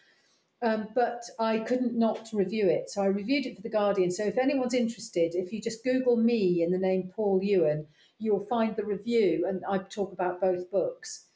Um, 0.62 0.88
but 0.94 1.22
I 1.38 1.58
couldn't 1.58 1.98
not 1.98 2.30
review 2.32 2.68
it. 2.68 2.88
So 2.88 3.02
I 3.02 3.06
reviewed 3.06 3.44
it 3.44 3.56
for 3.56 3.62
The 3.62 3.68
Guardian. 3.68 4.10
So 4.10 4.24
if 4.24 4.38
anyone's 4.38 4.72
interested, 4.72 5.34
if 5.34 5.52
you 5.52 5.60
just 5.60 5.84
Google 5.84 6.16
me 6.16 6.62
and 6.62 6.72
the 6.72 6.78
name 6.78 7.12
Paul 7.14 7.40
Ewen, 7.42 7.86
you'll 8.18 8.46
find 8.46 8.74
the 8.74 8.84
review. 8.84 9.44
And 9.46 9.62
I 9.68 9.78
talk 9.78 10.12
about 10.12 10.40
both 10.40 10.70
books. 10.70 11.26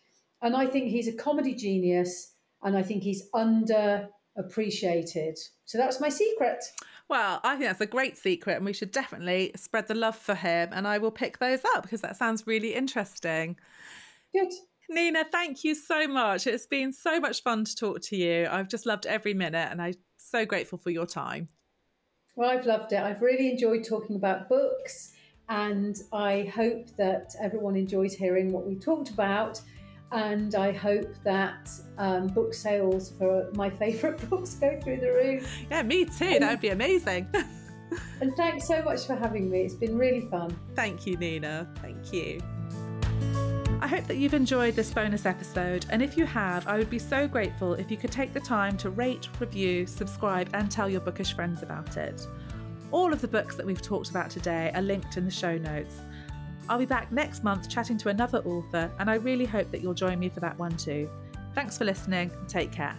And 0.41 0.57
I 0.57 0.67
think 0.67 0.89
he's 0.89 1.09
a 1.09 1.13
comedy 1.13 1.55
genius 1.55 2.33
and 2.63 2.75
I 2.77 2.83
think 2.83 3.03
he's 3.03 3.29
underappreciated. 3.31 5.39
So 5.67 5.77
that's 5.77 6.01
my 6.01 6.09
secret. 6.09 6.65
Well, 7.09 7.41
I 7.43 7.57
think 7.57 7.71
that's 7.71 7.81
a 7.81 7.87
great 7.87 8.19
secret, 8.19 8.57
and 8.57 8.67
we 8.67 8.75
should 8.75 8.93
definitely 8.93 9.53
spread 9.57 9.89
the 9.89 9.95
love 9.95 10.17
for 10.17 10.35
him. 10.35 10.71
And 10.73 10.87
I 10.87 10.99
will 10.99 11.11
pick 11.11 11.39
those 11.39 11.61
up 11.75 11.83
because 11.83 12.03
that 12.03 12.17
sounds 12.17 12.47
really 12.47 12.75
interesting. 12.75 13.57
Good. 14.35 14.53
Nina, 14.91 15.25
thank 15.31 15.65
you 15.65 15.75
so 15.75 16.07
much. 16.07 16.47
It's 16.47 16.67
been 16.67 16.93
so 16.93 17.21
much 17.21 17.43
fun 17.43 17.65
to 17.65 17.77
talk 17.77 18.01
to 18.03 18.17
you. 18.17 18.47
I've 18.51 18.69
just 18.69 18.87
loved 18.87 19.07
every 19.07 19.35
minute 19.35 19.69
and 19.71 19.83
I'm 19.83 19.95
so 20.17 20.47
grateful 20.47 20.79
for 20.79 20.91
your 20.91 21.07
time. 21.07 21.49
Well, 22.37 22.51
I've 22.51 22.65
loved 22.65 22.93
it. 22.93 23.01
I've 23.01 23.21
really 23.21 23.51
enjoyed 23.51 23.85
talking 23.85 24.17
about 24.17 24.49
books 24.49 25.13
and 25.51 26.01
I 26.13 26.51
hope 26.55 26.95
that 26.97 27.35
everyone 27.41 27.77
enjoys 27.77 28.15
hearing 28.15 28.53
what 28.53 28.67
we 28.67 28.77
talked 28.77 29.11
about. 29.11 29.61
And 30.11 30.55
I 30.55 30.73
hope 30.73 31.15
that 31.25 31.71
um, 31.99 32.29
book 32.29 32.55
sales 32.55 33.13
for 33.19 33.51
my 33.55 33.69
favourite 33.69 34.29
books 34.31 34.55
go 34.55 34.81
through 34.83 35.01
the 35.01 35.13
roof. 35.13 35.59
Yeah, 35.71 35.83
me 35.83 36.07
too. 36.07 36.39
That 36.39 36.51
would 36.51 36.61
be 36.61 36.71
amazing. 36.71 37.29
And 38.21 38.37
thanks 38.37 38.67
so 38.67 38.83
much 38.83 39.07
for 39.07 39.15
having 39.15 39.51
me. 39.51 39.63
It's 39.63 39.75
been 39.75 39.97
really 39.97 40.29
fun. 40.29 40.55
Thank 40.75 41.07
you, 41.07 41.17
Nina. 41.17 41.67
Thank 41.81 42.13
you. 42.13 42.41
I 43.81 43.87
hope 43.87 44.07
that 44.09 44.17
you've 44.17 44.35
enjoyed 44.35 44.75
this 44.75 44.93
bonus 44.93 45.25
episode, 45.25 45.87
and 45.91 46.03
if 46.03 46.17
you 46.17 46.27
have, 46.27 46.67
I 46.67 46.79
would 46.79 46.91
be 46.91 46.99
so 46.99 47.29
grateful 47.29 47.75
if 47.75 47.91
you 47.91 47.97
could 47.97 48.11
take 48.11 48.35
the 48.35 48.41
time 48.41 48.77
to 48.79 48.91
rate, 48.91 49.29
review, 49.39 49.87
subscribe, 49.87 50.51
and 50.53 50.71
tell 50.71 50.91
your 50.91 51.01
bookish 51.01 51.33
friends 51.33 51.63
about 51.63 51.97
it. 51.97 52.27
All 52.91 53.13
of 53.13 53.21
the 53.21 53.29
books 53.29 53.55
that 53.55 53.65
we've 53.65 53.81
talked 53.81 54.11
about 54.11 54.31
today 54.31 54.73
are 54.75 54.83
linked 54.83 55.17
in 55.17 55.25
the 55.25 55.31
show 55.31 55.57
notes. 55.57 56.01
I'll 56.69 56.79
be 56.79 56.87
back 56.87 57.11
next 57.11 57.45
month 57.45 57.69
chatting 57.69 57.99
to 57.99 58.09
another 58.09 58.39
author, 58.39 58.91
and 58.99 59.11
I 59.11 59.15
really 59.15 59.47
hope 59.47 59.71
that 59.71 59.81
you'll 59.81 59.95
join 59.95 60.19
me 60.19 60.29
for 60.29 60.41
that 60.41 60.59
one 60.59 60.77
too. 60.77 61.09
Thanks 61.55 61.79
for 61.79 61.85
listening, 61.85 62.31
and 62.39 62.49
take 62.49 62.73
care. 62.73 62.97